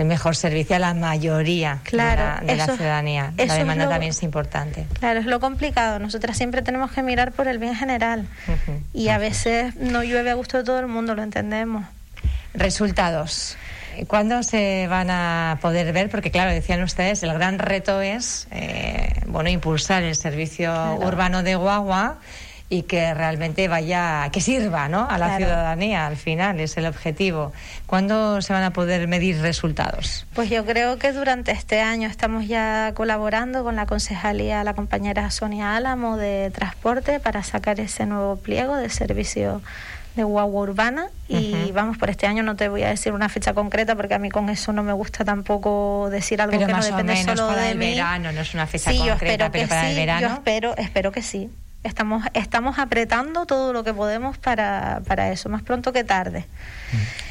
el 0.00 0.06
mejor 0.06 0.34
servicio 0.36 0.76
a 0.76 0.78
la 0.78 0.94
mayoría 0.94 1.78
Claro, 1.84 2.40
de 2.40 2.46
la, 2.46 2.52
de 2.52 2.56
la 2.56 2.64
eso- 2.64 2.76
ciudadanía. 2.76 3.32
eso 3.36 3.46
La 3.48 3.54
demanda 3.54 3.84
lo- 3.84 3.90
también 3.90 4.10
es 4.10 4.22
importante. 4.22 4.86
Claro, 4.98 5.20
es 5.20 5.26
lo 5.26 5.40
complicado. 5.40 5.98
Nosotras 5.98 6.36
siempre 6.36 6.62
tenemos 6.62 6.90
que 6.92 7.02
mirar 7.02 7.32
por 7.32 7.46
el 7.48 7.58
bien 7.58 7.74
general. 7.76 8.26
Y 8.92 9.08
a 9.08 9.18
veces 9.18 9.76
no 9.76 10.02
llueve 10.02 10.30
a 10.30 10.34
gusto 10.34 10.58
de 10.58 10.64
todo 10.64 10.80
el 10.80 10.86
mundo, 10.86 11.14
lo 11.14 11.22
entendemos. 11.22 11.84
Resultados. 12.54 13.56
¿Cuándo 14.06 14.42
se 14.42 14.86
van 14.88 15.10
a 15.10 15.58
poder 15.60 15.92
ver? 15.92 16.08
Porque 16.10 16.30
claro, 16.30 16.50
decían 16.50 16.82
ustedes, 16.82 17.22
el 17.22 17.32
gran 17.34 17.58
reto 17.58 18.00
es 18.00 18.46
eh, 18.50 19.12
bueno 19.26 19.50
impulsar 19.50 20.02
el 20.02 20.14
servicio 20.16 20.72
Claro. 20.72 21.06
urbano 21.06 21.42
de 21.42 21.54
guagua 21.56 22.18
y 22.72 22.82
que 22.84 23.12
realmente 23.14 23.66
vaya, 23.66 24.28
que 24.32 24.40
sirva 24.40 24.88
¿no? 24.88 25.00
a 25.10 25.18
la 25.18 25.26
Claro. 25.26 25.44
ciudadanía 25.44 26.06
al 26.06 26.16
final, 26.16 26.60
es 26.60 26.76
el 26.76 26.86
objetivo. 26.86 27.52
¿Cuándo 27.86 28.40
se 28.42 28.52
van 28.52 28.62
a 28.62 28.72
poder 28.72 29.08
medir 29.08 29.40
resultados? 29.42 30.24
Pues 30.34 30.48
yo 30.50 30.64
creo 30.64 30.96
que 30.96 31.12
durante 31.12 31.50
este 31.50 31.80
año 31.80 32.08
estamos 32.08 32.46
ya 32.46 32.92
colaborando 32.94 33.64
con 33.64 33.74
la 33.74 33.86
concejalía, 33.86 34.62
la 34.62 34.74
compañera 34.74 35.28
Sonia 35.32 35.74
Álamo 35.76 36.16
de 36.16 36.52
Transporte 36.54 37.18
para 37.18 37.42
sacar 37.42 37.80
ese 37.80 38.06
nuevo 38.06 38.36
pliego 38.36 38.76
de 38.76 38.88
servicio 38.88 39.60
de 40.14 40.24
guagua 40.24 40.62
urbana 40.62 41.06
y 41.28 41.70
vamos 41.72 41.96
por 41.96 42.10
este 42.10 42.26
año 42.26 42.42
no 42.42 42.56
te 42.56 42.68
voy 42.68 42.82
a 42.82 42.88
decir 42.88 43.12
una 43.12 43.28
fecha 43.28 43.54
concreta 43.54 43.94
porque 43.94 44.14
a 44.14 44.18
mí 44.18 44.28
con 44.28 44.48
eso 44.48 44.72
no 44.72 44.82
me 44.82 44.92
gusta 44.92 45.24
tampoco 45.24 46.08
decir 46.10 46.40
algo 46.42 46.50
Pero 46.50 46.66
que 46.66 46.72
no 46.72 46.78
más 46.78 46.86
o 46.86 46.90
depende 46.96 47.12
menos 47.14 47.38
solo 47.38 47.48
para 47.50 47.62
de 47.62 47.70
el 47.70 47.78
mí. 47.78 47.90
verano, 47.94 48.32
no 48.32 48.40
es 48.40 48.52
una 48.54 48.66
fecha 48.66 48.90
sí, 48.90 48.98
yo 48.98 49.10
concreta, 49.10 49.46
espero 49.46 49.52
pero 49.52 49.64
que 49.64 49.68
para 49.68 49.82
sí, 49.82 49.90
el 49.90 49.96
verano. 49.96 50.20
Yo 50.28 50.34
espero, 50.34 50.76
espero 50.76 51.12
que 51.12 51.22
sí. 51.22 51.48
Estamos, 51.82 52.24
estamos 52.34 52.78
apretando 52.78 53.46
todo 53.46 53.72
lo 53.72 53.84
que 53.84 53.94
podemos 53.94 54.36
para, 54.38 55.00
para 55.06 55.32
eso, 55.32 55.48
más 55.48 55.62
pronto 55.62 55.92
que 55.92 56.04
tarde. 56.04 56.46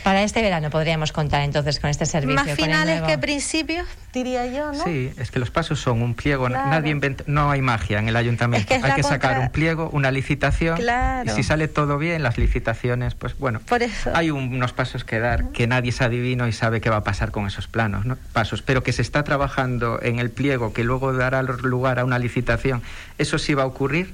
Para 0.04 0.24
este 0.24 0.42
verano 0.42 0.70
podríamos 0.70 1.12
contar 1.12 1.42
entonces 1.42 1.80
con 1.80 1.90
este 1.90 2.06
servicio. 2.06 2.44
Más 2.44 2.56
finales 2.56 3.02
que 3.02 3.18
principios, 3.18 3.86
diría 4.14 4.46
yo, 4.48 4.72
¿no? 4.72 4.84
Sí, 4.84 5.12
es 5.18 5.32
que 5.32 5.40
los 5.40 5.52
pasos 5.52 5.80
son 5.82 6.02
un 6.02 6.16
pliego, 6.16 6.48
nadie 6.50 6.92
inventa, 6.92 7.26
no 7.28 7.52
hay 7.52 7.62
magia 7.62 8.00
en 8.00 8.08
el 8.08 8.16
ayuntamiento. 8.16 8.74
hay 8.82 8.94
que 8.94 9.04
sacar 9.04 9.40
un 9.40 9.50
pliego, 9.50 9.90
una 9.92 10.12
licitación 10.12 10.80
y 11.26 11.30
si 11.32 11.44
sale 11.44 11.68
todo 11.68 11.98
bien, 11.98 12.24
las 12.24 12.38
licitaciones, 12.38 13.16
pues 13.16 13.38
bueno, 13.38 13.62
hay 14.14 14.32
unos 14.32 14.74
pasos 14.74 15.04
que 15.04 15.20
dar 15.20 15.50
que 15.50 15.68
nadie 15.68 15.90
es 15.90 16.02
adivino 16.02 16.48
y 16.48 16.54
sabe 16.54 16.82
qué 16.82 16.90
va 16.90 16.98
a 16.98 17.04
pasar 17.04 17.32
con 17.32 17.46
esos 17.46 17.68
planos, 17.68 18.06
¿no? 18.06 18.18
pasos, 18.34 18.62
pero 18.62 18.82
que 18.82 18.94
se 18.94 19.02
está 19.02 19.24
trabajando 19.24 20.00
en 20.02 20.20
el 20.20 20.32
pliego 20.32 20.74
que 20.74 20.84
luego 20.84 21.14
dará 21.14 21.44
lugar 21.44 22.00
a 22.00 22.06
una 22.06 22.18
licitación, 22.18 22.82
eso 23.18 23.38
sí 23.38 23.54
va 23.54 23.64
a 23.64 23.66
ocurrir 23.66 24.14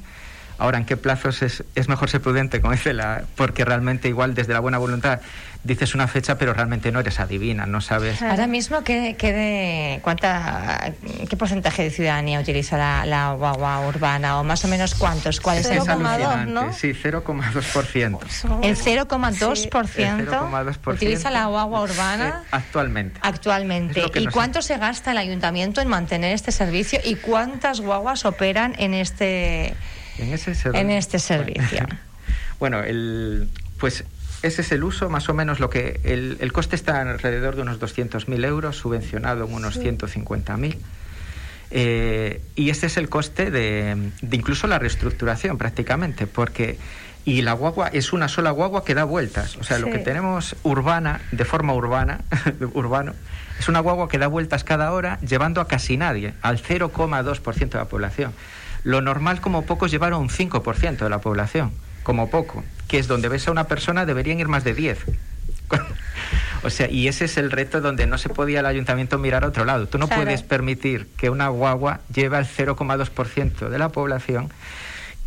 Ahora, 0.58 0.78
¿en 0.78 0.86
qué 0.86 0.98
plazos 0.98 1.42
es, 1.42 1.64
es 1.76 1.90
mejor 1.90 2.10
ser 2.10 2.22
prudente 2.22 2.62
con 2.62 2.76
la 2.94 3.24
Porque 3.36 3.66
realmente 3.66 4.08
igual 4.08 4.36
desde 4.36 4.54
la 4.54 4.60
buena 4.60 4.78
voluntad 4.78 5.20
dices 5.66 5.96
una 5.96 6.08
fecha, 6.08 6.38
pero 6.38 6.54
realmente 6.54 6.92
no 6.92 7.00
eres 7.00 7.20
adivina, 7.20 7.66
no 7.66 7.82
sabes. 7.82 8.22
Ahora 8.22 8.48
mismo, 8.48 8.84
¿qué, 8.84 9.16
qué, 9.18 9.34
de, 9.34 10.00
cuánta, 10.04 10.94
¿qué 11.28 11.36
porcentaje 11.36 11.84
de 11.84 11.90
ciudadanía 11.90 12.40
utiliza 12.40 12.78
la, 13.06 13.34
guagua 13.34 13.88
urbana? 13.88 14.40
¿O 14.40 14.44
más 14.44 14.64
o 14.64 14.68
menos 14.68 14.94
cuántos? 14.94 15.42
¿Cuál 15.42 15.58
es 15.58 15.66
el 15.66 15.80
0,2, 15.80 16.46
¿no? 16.48 16.72
Sí, 16.72 16.94
0,2%. 16.94 18.20
¿El 18.62 18.78
0,2% 18.78 20.94
utiliza 20.94 21.32
la 21.32 21.48
guagua 21.48 21.82
urbana? 21.82 22.44
actualmente. 22.52 23.20
Actualmente. 23.24 24.04
¿Y 24.14 24.28
cuánto 24.28 24.62
se 24.62 24.78
gasta 24.78 25.12
el 25.12 25.18
ayuntamiento 25.18 25.82
en 25.82 25.88
mantener 25.88 26.34
este 26.34 26.52
servicio? 26.52 27.00
¿Y 27.04 27.16
cuántas 27.16 27.82
guaguas 27.82 28.26
operan 28.26 28.76
en 28.78 28.94
este 28.94 29.76
en, 30.18 30.34
ese 30.34 30.54
en 30.74 30.90
este 30.92 31.20
servicio. 31.20 31.86
bueno, 32.60 32.84
el, 32.84 33.50
pues 33.80 34.04
ese 34.42 34.62
es 34.62 34.72
el 34.72 34.84
uso, 34.84 35.10
más 35.10 35.30
o 35.30 35.34
menos 35.34 35.60
lo 35.60 35.70
que 35.70 36.00
el, 36.04 36.38
el 36.40 36.54
coste 36.54 36.76
está 36.76 37.02
alrededor 37.02 37.56
de 37.56 37.64
unos 37.64 37.80
200.000 37.80 38.46
euros, 38.46 38.78
subvencionado 38.78 39.46
en 39.46 39.54
unos 39.54 39.80
150.000. 39.80 40.78
Eh, 41.72 42.42
y 42.56 42.70
ese 42.70 42.86
es 42.86 42.98
el 42.98 43.10
coste 43.10 43.50
de, 43.50 44.12
de, 44.22 44.36
incluso 44.36 44.68
la 44.68 44.80
reestructuración 44.80 45.58
prácticamente, 45.58 46.28
porque 46.28 46.78
y 47.26 47.42
la 47.42 47.54
guagua 47.54 47.88
es 47.88 48.14
una 48.14 48.28
sola 48.28 48.52
guagua 48.52 48.86
que 48.86 48.94
da 48.94 49.04
vueltas. 49.04 49.58
O 49.58 49.64
sea, 49.64 49.80
lo 49.80 49.90
que 49.90 49.98
tenemos 49.98 50.56
urbana, 50.62 51.22
de 51.32 51.44
forma 51.44 51.74
urbana, 51.74 52.22
urbano, 52.74 53.14
es 53.60 53.68
una 53.68 53.80
guagua 53.80 54.08
que 54.08 54.20
da 54.20 54.28
vueltas 54.28 54.64
cada 54.64 54.92
hora, 54.92 55.20
llevando 55.22 55.60
a 55.60 55.68
casi 55.68 55.98
nadie, 55.98 56.36
al 56.44 56.62
0,2% 56.62 57.70
de 57.70 57.78
la 57.78 57.86
población. 57.86 58.32
Lo 58.86 59.02
normal 59.02 59.42
como 59.42 59.66
poco 59.66 59.88
es 59.88 59.92
llevar 59.92 60.14
a 60.14 60.18
un 60.18 60.30
5% 60.30 60.98
de 60.98 61.10
la 61.10 61.20
población, 61.20 61.72
como 62.04 62.30
poco, 62.30 62.64
que 62.88 63.00
es 63.00 63.08
donde 63.08 63.30
ves 63.30 63.48
a 63.48 63.52
una 63.52 63.64
persona 63.64 64.06
deberían 64.06 64.40
ir 64.40 64.48
más 64.48 64.64
de 64.64 64.76
10. 64.76 65.00
o 66.64 66.70
sea, 66.70 66.88
y 66.88 67.08
ese 67.08 67.26
es 67.26 67.38
el 67.38 67.50
reto 67.50 67.82
donde 67.82 68.06
no 68.06 68.20
se 68.20 68.30
podía 68.30 68.60
el 68.60 68.68
ayuntamiento 68.68 69.18
mirar 69.18 69.44
a 69.44 69.48
otro 69.48 69.66
lado. 69.66 69.88
Tú 69.88 69.98
no 69.98 70.08
puedes 70.08 70.44
permitir 70.44 71.08
que 71.18 71.32
una 71.32 71.48
guagua 71.48 72.02
lleve 72.14 72.38
al 72.38 72.46
0,2% 72.46 73.70
de 73.70 73.80
la 73.80 73.90
población 73.90 74.54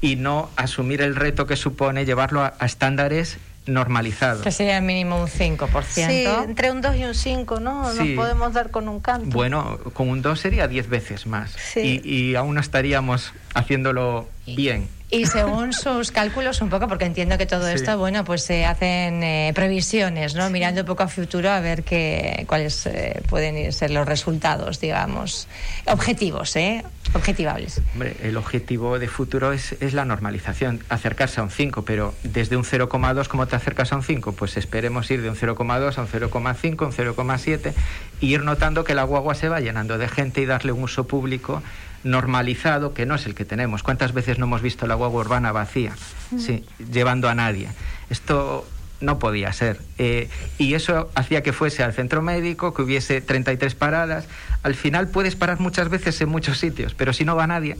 y 0.01 0.15
no 0.15 0.51
asumir 0.55 1.03
el 1.03 1.17
reto 1.17 1.49
que 1.49 1.57
supone 1.57 2.05
llevarlo 2.05 2.45
a, 2.45 2.55
estándares 2.65 3.39
normalizados. 3.69 4.43
Que 4.43 4.51
sería 4.51 4.81
mínimo 4.81 5.21
un 5.21 5.29
5%. 5.29 5.83
Sí, 5.85 6.25
entre 6.45 6.73
un 6.73 6.81
2 6.81 6.97
y 6.97 7.05
un 7.05 7.15
5, 7.15 7.61
¿no? 7.61 7.93
Nos 7.93 8.09
podemos 8.17 8.53
dar 8.53 8.71
con 8.71 8.89
un 8.89 9.01
canto. 9.01 9.29
Bueno, 9.31 9.79
con 9.93 10.09
un 10.09 10.23
2 10.23 10.39
sería 10.41 10.69
10 10.69 10.89
veces 10.89 11.27
más. 11.27 11.55
Y, 11.77 12.01
y 12.09 12.35
aún 12.35 12.55
no 12.55 12.61
estaríamos 12.61 13.33
haciéndolo 13.55 14.29
bien. 14.47 14.89
Y 15.11 15.25
según 15.25 15.73
sus 15.73 16.13
cálculos, 16.13 16.61
un 16.61 16.69
poco, 16.69 16.87
porque 16.87 17.07
entiendo 17.07 17.39
que 17.39 17.47
todo 17.47 17.67
esto, 17.69 17.97
bueno, 17.97 18.25
pues 18.25 18.43
se 18.43 18.67
hacen 18.67 19.23
eh, 19.23 19.53
previsiones, 19.55 20.35
¿no? 20.35 20.51
Mirando 20.51 20.83
un 20.83 20.87
poco 20.87 21.03
a 21.03 21.09
futuro 21.09 21.51
a 21.51 21.61
ver 21.61 21.83
qué, 21.83 22.45
cuáles 22.47 22.85
eh, 22.85 23.23
pueden 23.27 23.73
ser 23.73 23.91
los 23.91 24.07
resultados, 24.07 24.81
digamos, 24.81 25.49
objetivos, 25.87 26.55
¿eh? 26.57 26.85
Objetivables. 27.15 27.81
Hombre, 27.95 28.17
el 28.23 28.37
objetivo 28.37 28.99
de 28.99 29.09
futuro 29.09 29.53
es, 29.53 29.77
es 29.81 29.95
la 29.95 30.05
normalización, 30.05 30.85
acercarse 30.91 31.41
a 31.41 31.45
un 31.45 31.51
5, 31.51 31.87
pero 31.87 32.15
desde 32.23 32.59
un 32.59 32.65
0,2, 32.65 33.29
¿cómo 33.29 33.47
te 33.47 33.57
acercas 33.57 33.95
a 33.95 33.97
un 33.97 34.03
5? 34.03 34.33
Pues 34.33 34.59
esperemos 34.59 35.11
ir 35.11 35.23
de 35.23 35.31
un 35.31 35.37
0,2 35.37 35.97
a 35.97 36.03
un 36.03 36.09
0,5, 36.09 36.85
un 36.85 36.93
0,7 36.93 37.73
e 38.21 38.27
ir 38.27 38.43
notando 38.45 38.85
que 38.85 38.95
la 38.95 39.05
guagua 39.05 39.35
se 39.35 39.49
va 39.49 39.61
llenando 39.61 39.97
de 39.97 40.07
gente 40.07 40.43
y 40.43 40.47
darle 40.47 40.73
un 40.73 40.83
uso 40.83 41.07
público 41.07 41.63
normalizado 42.05 42.95
que 42.95 43.07
no 43.07 43.15
es 43.15 43.27
el 43.27 43.35
que 43.35 43.45
tenemos. 43.45 43.83
¿Cuántas 43.83 44.13
veces 44.13 44.39
no 44.39 44.47
hemos 44.47 44.63
visto 44.63 44.87
la 44.87 44.95
guagua 44.95 45.21
urbana 45.21 45.53
vacía, 45.53 45.95
sí, 46.39 46.65
llevando 46.93 47.29
a 47.29 47.35
nadie? 47.35 47.69
Esto 48.11 48.67
no 49.01 49.19
podía 49.19 49.53
ser. 49.53 49.81
Eh, 49.99 50.29
y 50.59 50.75
eso 50.75 51.11
hacía 51.15 51.43
que 51.43 51.53
fuese 51.53 51.83
al 51.83 51.93
centro 51.93 52.23
médico, 52.23 52.75
que 52.75 52.83
hubiese 52.83 53.21
33 53.21 53.75
paradas. 53.75 54.27
Al 54.63 54.75
final 54.75 55.09
puedes 55.09 55.37
parar 55.37 55.61
muchas 55.61 55.89
veces 55.89 56.21
en 56.21 56.29
muchos 56.29 56.59
sitios, 56.59 56.95
pero 56.95 57.13
si 57.13 57.25
no 57.25 57.37
va 57.37 57.47
nadie. 57.47 57.77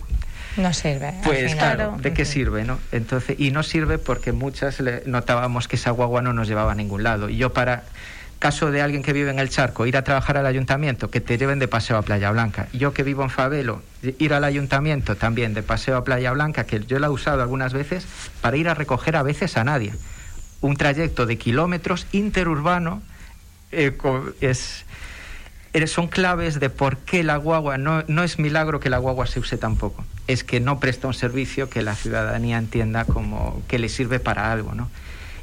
No 0.57 0.73
sirve. 0.73 1.15
Pues 1.25 1.55
claro, 1.55 1.97
¿de 2.01 2.13
qué 2.13 2.25
sirve, 2.25 2.65
no? 2.65 2.79
Entonces, 2.91 3.39
y 3.39 3.51
no 3.51 3.63
sirve 3.63 3.99
porque 3.99 4.33
muchas 4.33 4.83
notábamos 5.07 5.69
que 5.69 5.77
esa 5.77 5.91
guagua 5.91 6.23
no 6.23 6.33
nos 6.33 6.49
llevaba 6.49 6.73
a 6.73 6.75
ningún 6.75 7.03
lado. 7.03 7.29
Y 7.29 7.37
yo 7.37 7.53
para 7.53 7.85
caso 8.39 8.71
de 8.71 8.83
alguien 8.83 9.03
que 9.03 9.13
vive 9.13 9.31
en 9.31 9.39
el 9.39 9.51
charco, 9.51 9.87
ir 9.87 9.97
a 9.97 10.05
trabajar 10.05 10.37
al 10.37 10.47
ayuntamiento, 10.47 11.11
que 11.11 11.21
te 11.21 11.39
lleven 11.39 11.59
de 11.59 11.69
paseo 11.69 11.97
a 11.97 12.03
Playa 12.03 12.31
Blanca. 12.31 12.69
Yo 12.73 12.93
que 12.93 13.03
vivo 13.03 13.23
en 13.23 13.31
Favelo, 13.31 13.83
ir 14.03 14.33
al 14.33 14.45
ayuntamiento 14.45 15.17
también 15.17 15.55
de 15.55 15.63
paseo 15.63 15.97
a 15.97 16.05
Playa 16.05 16.33
Blanca, 16.33 16.65
que 16.65 16.81
yo 16.85 16.99
la 16.99 17.09
he 17.09 17.11
usado 17.11 17.43
algunas 17.43 17.73
veces 17.73 18.07
para 18.41 18.57
ir 18.57 18.69
a 18.69 18.75
recoger 18.75 19.17
a 19.17 19.23
veces 19.23 19.57
a 19.57 19.65
nadie. 19.65 19.93
Un 20.61 20.77
trayecto 20.77 21.27
de 21.27 21.39
kilómetros 21.39 22.07
interurbano 22.13 23.03
eh, 23.73 23.97
es, 24.41 24.85
son 25.87 26.09
claves 26.09 26.61
de 26.61 26.71
por 26.71 26.97
qué 26.99 27.25
la 27.25 27.37
guagua, 27.37 27.77
no, 27.77 28.05
no 28.07 28.23
es 28.23 28.39
milagro 28.39 28.81
que 28.81 28.91
la 28.91 28.99
guagua 28.99 29.27
se 29.27 29.41
use 29.41 29.57
tampoco, 29.57 30.05
es 30.27 30.45
que 30.45 30.61
no 30.61 30.81
presta 30.81 31.07
un 31.09 31.15
servicio 31.15 31.69
que 31.69 31.83
la 31.83 31.95
ciudadanía 31.95 32.59
entienda 32.59 33.05
como 33.05 33.63
que 33.69 33.79
le 33.79 33.89
sirve 33.89 34.21
para 34.21 34.53
algo, 34.53 34.75
¿no? 34.75 34.91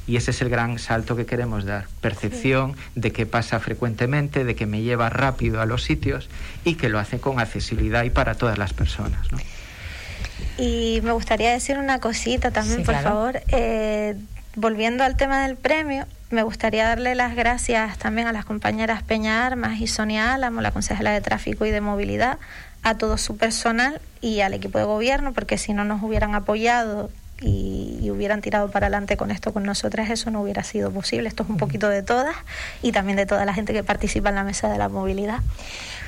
Y 0.07 0.17
ese 0.17 0.31
es 0.31 0.41
el 0.41 0.49
gran 0.49 0.77
salto 0.79 1.15
que 1.15 1.25
queremos 1.25 1.65
dar. 1.65 1.87
Percepción 2.01 2.75
de 2.95 3.11
que 3.11 3.25
pasa 3.25 3.59
frecuentemente, 3.59 4.43
de 4.43 4.55
que 4.55 4.65
me 4.65 4.81
lleva 4.81 5.09
rápido 5.09 5.61
a 5.61 5.65
los 5.65 5.83
sitios 5.83 6.29
y 6.63 6.75
que 6.75 6.89
lo 6.89 6.99
hace 6.99 7.19
con 7.19 7.39
accesibilidad 7.39 8.03
y 8.03 8.09
para 8.09 8.35
todas 8.35 8.57
las 8.57 8.73
personas. 8.73 9.27
Y 10.57 11.01
me 11.03 11.11
gustaría 11.11 11.51
decir 11.51 11.77
una 11.77 11.99
cosita 11.99 12.51
también, 12.51 12.83
por 12.83 12.95
favor. 12.95 13.41
Eh, 13.47 14.15
volviendo 14.55 15.03
al 15.03 15.17
tema 15.17 15.45
del 15.45 15.57
premio, 15.57 16.05
me 16.29 16.43
gustaría 16.43 16.85
darle 16.87 17.15
las 17.15 17.35
gracias 17.35 17.97
también 17.97 18.27
a 18.27 18.31
las 18.31 18.45
compañeras 18.45 19.03
Peña 19.03 19.45
Armas 19.45 19.79
y 19.79 19.87
Sonia 19.87 20.33
Álamo, 20.33 20.61
la 20.61 20.71
consejera 20.71 21.11
de 21.11 21.21
Tráfico 21.21 21.65
y 21.65 21.71
de 21.71 21.81
Movilidad, 21.81 22.39
a 22.83 22.97
todo 22.97 23.17
su 23.17 23.37
personal 23.37 23.99
y 24.21 24.41
al 24.41 24.53
equipo 24.53 24.77
de 24.77 24.85
gobierno, 24.85 25.33
porque 25.33 25.57
si 25.57 25.73
no 25.73 25.83
nos 25.83 26.01
hubieran 26.03 26.35
apoyado 26.35 27.09
y, 27.41 28.09
hubieran 28.09 28.41
tirado 28.41 28.71
para 28.71 28.85
adelante 28.85 29.17
con 29.17 29.29
esto 29.29 29.51
con 29.51 29.63
nosotras, 29.63 30.09
eso 30.09 30.31
no 30.31 30.41
hubiera 30.41 30.63
sido 30.63 30.89
posible. 30.91 31.27
Esto 31.27 31.43
es 31.43 31.49
un 31.49 31.57
poquito 31.57 31.89
de 31.89 32.01
todas 32.01 32.35
y 32.81 32.93
también 32.93 33.17
de 33.17 33.25
toda 33.25 33.43
la 33.45 33.53
gente 33.53 33.73
que 33.73 33.83
participa 33.83 34.29
en 34.29 34.35
la 34.35 34.43
mesa 34.43 34.69
de 34.69 34.77
la 34.77 34.87
movilidad. 34.87 35.41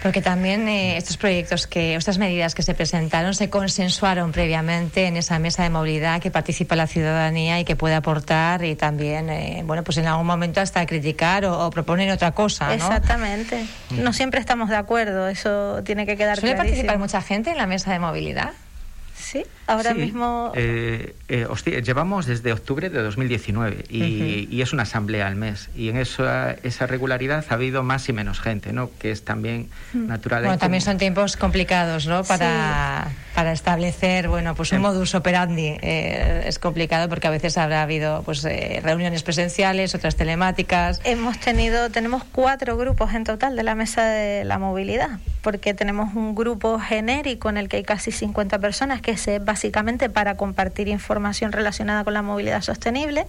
Porque 0.02 0.22
también 0.22 0.70
eh, 0.70 0.96
estos 0.96 1.18
proyectos, 1.18 1.68
que 1.68 1.96
estas 1.96 2.18
medidas 2.18 2.56
que 2.56 2.62
se 2.62 2.74
presentaron 2.74 3.34
se 3.34 3.50
consensuaron 3.50 4.32
previamente 4.32 5.08
en 5.08 5.18
esa 5.18 5.40
mesa 5.40 5.64
de 5.64 5.70
movilidad 5.70 6.22
que 6.22 6.32
participa 6.32 6.76
la 6.76 6.88
ciudadanía 6.88 7.60
y 7.60 7.66
que 7.66 7.76
puede 7.76 7.96
aportar 7.96 8.64
y 8.64 8.76
también, 8.76 9.30
eh, 9.30 9.64
bueno, 9.66 9.84
pues 9.84 9.98
en 9.98 10.06
algún 10.06 10.28
momento 10.28 10.62
hasta 10.62 10.86
criticar 10.86 11.46
o, 11.46 11.70
proponer 11.72 12.12
otra 12.12 12.32
cosa. 12.32 12.74
Exactamente. 12.74 13.66
No 13.92 14.14
siempre 14.14 14.40
estamos 14.40 14.70
de 14.70 14.76
acuerdo, 14.76 15.28
eso 15.28 15.84
tiene 15.84 16.06
que 16.06 16.16
quedar 16.16 16.40
¿Suele 16.40 16.56
participar 16.56 17.00
mucha 17.00 17.22
gente 17.22 17.50
en 17.50 17.58
la 17.58 17.68
mesa 17.68 17.92
de 17.92 18.00
movilidad? 18.00 18.54
Sí, 19.20 19.44
ahora 19.66 19.94
mismo. 19.94 20.52
Eh, 20.56 21.16
eh, 21.28 21.48
llevamos 21.84 22.28
desde 22.28 22.54
octubre 22.54 22.90
de 22.90 23.02
2019 23.02 23.86
y, 23.90 24.48
y, 24.50 24.62
es 24.62 24.74
una 24.74 24.84
asamblea 24.84 25.28
al 25.28 25.36
mes. 25.36 25.70
Y 25.76 25.90
en 25.90 25.98
esa, 25.98 26.52
esa 26.64 26.88
regularidad 26.88 27.44
ha 27.50 27.54
habido 27.56 27.84
más 27.84 28.08
y 28.10 28.14
menos 28.14 28.40
gente, 28.40 28.74
¿no? 28.74 28.92
Que 29.00 29.12
es 29.12 29.26
también 29.26 29.70
mm. 29.94 30.08
natural. 30.08 30.44
Bueno, 30.44 30.58
también 30.60 30.82
son 30.82 30.98
tiempos 30.98 31.36
complicados, 31.36 32.06
¿no? 32.06 32.24
Para, 32.24 33.10
para 33.34 33.52
establecer, 33.52 34.30
bueno, 34.30 34.56
pues 34.56 34.72
un 34.72 34.82
modus 34.82 35.16
operandi. 35.16 35.78
Eh, 35.82 36.44
es 36.46 36.60
complicado 36.60 37.10
porque 37.10 37.28
a 37.28 37.32
veces 37.32 37.58
habrá 37.58 37.82
habido 37.82 38.22
pues 38.24 38.44
reuniones 38.44 39.24
presenciales, 39.24 39.96
otras 39.96 40.16
telemáticas. 40.16 41.02
Hemos 41.04 41.40
tenido, 41.40 41.90
tenemos 41.90 42.24
cuatro 42.24 42.78
grupos 42.78 43.14
en 43.14 43.24
total 43.24 43.56
de 43.56 43.64
la 43.64 43.76
mesa 43.76 44.06
de 44.06 44.46
la 44.46 44.60
movilidad, 44.60 45.20
porque 45.42 45.74
tenemos 45.74 46.14
un 46.14 46.36
grupo 46.36 46.80
genérico 46.80 47.50
en 47.50 47.58
el 47.58 47.68
que 47.68 47.78
hay 47.78 47.84
casi 47.84 48.12
50 48.12 48.60
personas 48.60 49.02
que 49.02 49.07
es 49.12 49.28
básicamente 49.44 50.10
para 50.10 50.36
compartir 50.36 50.88
información 50.88 51.52
relacionada 51.52 52.04
con 52.04 52.14
la 52.14 52.22
movilidad 52.22 52.62
sostenible 52.62 53.26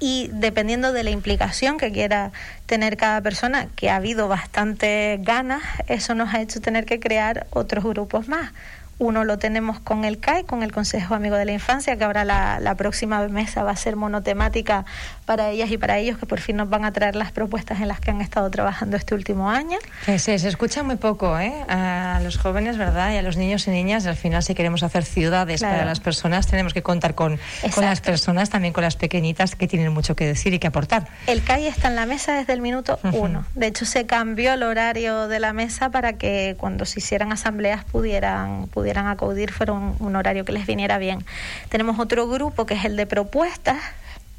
y 0.00 0.28
dependiendo 0.32 0.92
de 0.92 1.04
la 1.04 1.10
implicación 1.10 1.78
que 1.78 1.92
quiera 1.92 2.32
tener 2.66 2.96
cada 2.96 3.20
persona, 3.20 3.68
que 3.76 3.90
ha 3.90 3.96
habido 3.96 4.28
bastante 4.28 5.18
ganas, 5.22 5.62
eso 5.86 6.14
nos 6.14 6.34
ha 6.34 6.40
hecho 6.40 6.60
tener 6.60 6.84
que 6.84 7.00
crear 7.00 7.46
otros 7.50 7.84
grupos 7.84 8.28
más. 8.28 8.52
Uno 8.98 9.24
lo 9.24 9.38
tenemos 9.38 9.80
con 9.80 10.04
el 10.04 10.20
CAI, 10.20 10.44
con 10.44 10.62
el 10.62 10.70
Consejo 10.70 11.14
Amigo 11.14 11.36
de 11.36 11.44
la 11.44 11.52
Infancia, 11.52 11.96
que 11.96 12.04
ahora 12.04 12.24
la, 12.24 12.60
la 12.60 12.74
próxima 12.76 13.26
mesa 13.28 13.64
va 13.64 13.72
a 13.72 13.76
ser 13.76 13.96
monotemática 13.96 14.84
para 15.24 15.50
ellas 15.50 15.70
y 15.70 15.78
para 15.78 15.98
ellos, 15.98 16.18
que 16.18 16.26
por 16.26 16.40
fin 16.40 16.56
nos 16.56 16.68
van 16.68 16.84
a 16.84 16.92
traer 16.92 17.16
las 17.16 17.32
propuestas 17.32 17.80
en 17.80 17.88
las 17.88 18.00
que 18.00 18.10
han 18.10 18.20
estado 18.20 18.50
trabajando 18.50 18.96
este 18.96 19.14
último 19.14 19.50
año. 19.50 19.78
Sí, 20.06 20.18
se 20.18 20.48
escucha 20.48 20.82
muy 20.82 20.96
poco 20.96 21.38
¿eh? 21.38 21.52
a 21.68 22.20
los 22.22 22.36
jóvenes, 22.36 22.76
¿verdad? 22.76 23.12
Y 23.12 23.16
a 23.16 23.22
los 23.22 23.36
niños 23.36 23.66
y 23.66 23.70
niñas. 23.70 24.06
Al 24.06 24.16
final, 24.16 24.42
si 24.42 24.54
queremos 24.54 24.82
hacer 24.82 25.04
ciudades 25.04 25.62
para 25.62 25.84
las 25.84 26.00
personas, 26.00 26.46
tenemos 26.46 26.74
que 26.74 26.82
contar 26.82 27.14
con, 27.14 27.38
con, 27.74 27.84
las 27.84 28.00
personas, 28.00 28.50
también 28.50 28.72
con 28.72 28.82
las 28.82 28.96
pequeñitas, 28.96 29.56
que 29.56 29.66
tienen 29.66 29.92
mucho 29.92 30.14
que 30.14 30.26
decir 30.26 30.54
y 30.54 30.58
que 30.58 30.66
aportar. 30.66 31.08
El 31.26 31.42
CAI 31.42 31.66
está 31.66 31.88
en 31.88 31.96
la 31.96 32.06
mesa 32.06 32.34
desde 32.34 32.52
el 32.52 32.60
minuto 32.60 32.98
uno. 33.12 33.44
De 33.54 33.66
hecho, 33.66 33.84
se 33.84 34.06
cambió 34.06 34.54
el 34.54 34.62
horario 34.62 35.28
de 35.28 35.40
la 35.40 35.52
mesa 35.52 35.90
para 35.90 36.14
que 36.14 36.56
cuando 36.58 36.84
se 36.84 37.00
hicieran 37.00 37.32
asambleas 37.32 37.84
pudieran, 37.84 38.68
pudieran 38.68 39.06
acudir, 39.06 39.52
fuera 39.52 39.72
un 39.72 40.16
horario 40.16 40.44
que 40.44 40.52
les 40.52 40.66
viniera 40.66 40.98
bien. 40.98 41.24
Tenemos 41.68 41.98
otro 41.98 42.28
grupo 42.28 42.66
que 42.66 42.74
es 42.74 42.84
el 42.84 42.96
de 42.96 43.06
propuestas, 43.06 43.78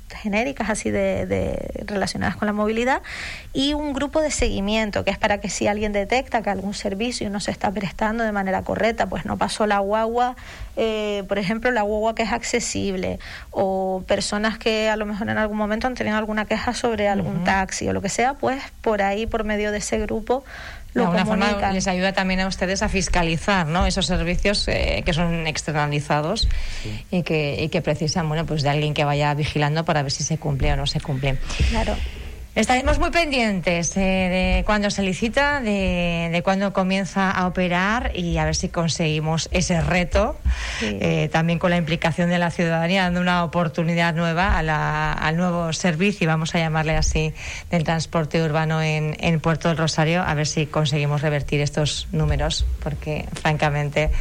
genéricas 0.09 0.69
así 0.69 0.91
de, 0.91 1.83
relacionadas 1.85 2.35
con 2.35 2.45
la 2.45 2.53
movilidad 2.53 3.01
y 3.53 3.73
un 3.73 3.93
grupo 3.93 4.21
de 4.21 4.31
seguimiento 4.31 5.03
que 5.03 5.11
es 5.11 5.17
para 5.17 5.39
que 5.39 5.49
si 5.49 5.67
alguien 5.67 5.93
detecta 5.93 6.41
que 6.41 6.49
algún 6.49 6.73
servicio 6.73 7.29
no 7.29 7.39
se 7.39 7.51
está 7.51 7.71
prestando 7.71 8.23
de 8.23 8.31
manera 8.31 8.61
correcta 8.61 9.07
pues 9.07 9.25
no 9.25 9.37
pasó 9.37 9.65
la 9.65 9.79
guagua 9.79 10.35
eh, 10.77 11.23
por 11.27 11.39
ejemplo 11.39 11.71
la 11.71 11.81
guagua 11.81 12.13
que 12.13 12.23
es 12.23 12.31
accesible 12.31 13.19
o 13.51 14.03
personas 14.07 14.57
que 14.57 14.89
a 14.89 14.95
lo 14.95 15.05
mejor 15.05 15.29
en 15.29 15.37
algún 15.37 15.57
momento 15.57 15.87
han 15.87 15.95
tenido 15.95 16.17
alguna 16.17 16.45
queja 16.45 16.73
sobre 16.73 17.07
algún 17.07 17.43
taxi 17.43 17.87
o 17.87 17.93
lo 17.93 18.01
que 18.01 18.09
sea 18.09 18.35
pues 18.35 18.61
por 18.81 19.01
ahí 19.01 19.25
por 19.25 19.43
medio 19.43 19.71
de 19.71 19.79
ese 19.79 19.97
grupo 19.99 20.43
de 20.95 21.03
alguna 21.03 21.25
forma 21.25 21.71
les 21.71 21.87
ayuda 21.87 22.13
también 22.13 22.39
a 22.39 22.47
ustedes 22.47 22.81
a 22.81 22.89
fiscalizar 22.89 23.67
¿no? 23.67 23.85
esos 23.85 24.05
servicios 24.05 24.67
eh, 24.67 25.03
que 25.05 25.13
son 25.13 25.45
externalizados 25.45 26.47
y, 27.11 27.23
que, 27.23 27.61
y 27.61 27.69
que 27.69 27.81
precisan 27.81 28.27
bueno, 28.27 28.45
pues 28.45 28.63
de 28.63 28.69
alguien 28.69 28.93
que 28.93 29.03
vaya 29.03 29.33
vigilando 29.33 29.83
para 29.83 30.01
ver 30.01 30.11
si 30.11 30.23
se 30.23 30.37
cumple 30.37 30.71
o 30.73 30.75
no 30.77 30.87
se 30.87 31.01
cumple. 31.01 31.37
Claro. 31.69 31.95
Estaremos 32.55 32.99
muy 32.99 33.11
pendientes 33.11 33.97
eh, 33.97 33.99
de 33.99 34.63
cuándo 34.65 34.89
se 34.89 35.03
licita, 35.03 35.59
de, 35.59 36.29
de 36.31 36.41
cuándo 36.41 36.71
comienza 36.71 37.29
a 37.29 37.47
operar 37.47 38.13
y 38.15 38.37
a 38.37 38.45
ver 38.45 38.55
si 38.55 38.69
conseguimos 38.69 39.49
ese 39.51 39.81
reto, 39.81 40.37
eh, 40.81 41.27
también 41.33 41.59
con 41.59 41.71
la 41.71 41.75
implicación 41.75 42.29
de 42.29 42.39
la 42.39 42.51
ciudadanía, 42.51 43.03
dando 43.03 43.19
una 43.19 43.43
oportunidad 43.43 44.15
nueva 44.15 44.57
a 44.57 44.63
la, 44.63 45.11
al 45.11 45.35
nuevo 45.35 45.73
servicio, 45.73 46.29
vamos 46.29 46.55
a 46.55 46.59
llamarle 46.59 46.95
así, 46.95 47.33
del 47.71 47.83
transporte 47.83 48.41
urbano 48.41 48.81
en, 48.81 49.17
en 49.19 49.41
Puerto 49.41 49.67
del 49.67 49.77
Rosario, 49.77 50.23
a 50.25 50.33
ver 50.33 50.47
si 50.47 50.65
conseguimos 50.65 51.21
revertir 51.21 51.59
estos 51.59 52.07
números, 52.13 52.65
porque 52.81 53.25
francamente 53.33 54.11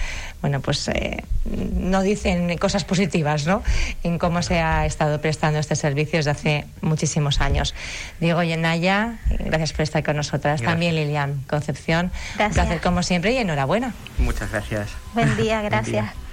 bueno, 0.44 0.60
pues 0.60 0.88
eh, 0.88 1.24
no 1.46 2.02
dicen 2.02 2.58
cosas 2.58 2.84
positivas, 2.84 3.46
¿no? 3.46 3.62
En 4.02 4.18
cómo 4.18 4.42
se 4.42 4.60
ha 4.60 4.84
estado 4.84 5.18
prestando 5.18 5.58
este 5.58 5.74
servicio 5.74 6.18
desde 6.18 6.32
hace 6.32 6.66
muchísimos 6.82 7.40
años. 7.40 7.74
Diego 8.20 8.42
Yenaya, 8.42 9.20
gracias 9.38 9.72
por 9.72 9.80
estar 9.84 10.04
con 10.04 10.16
nosotras. 10.16 10.60
También 10.60 10.96
Lilian 10.96 11.42
Concepción. 11.48 12.12
Gracias. 12.36 12.58
Un 12.58 12.62
placer 12.62 12.82
como 12.82 13.02
siempre 13.02 13.32
y 13.32 13.38
enhorabuena. 13.38 13.94
Muchas 14.18 14.50
gracias. 14.50 14.90
Buen 15.14 15.34
día, 15.38 15.62
gracias. 15.62 16.23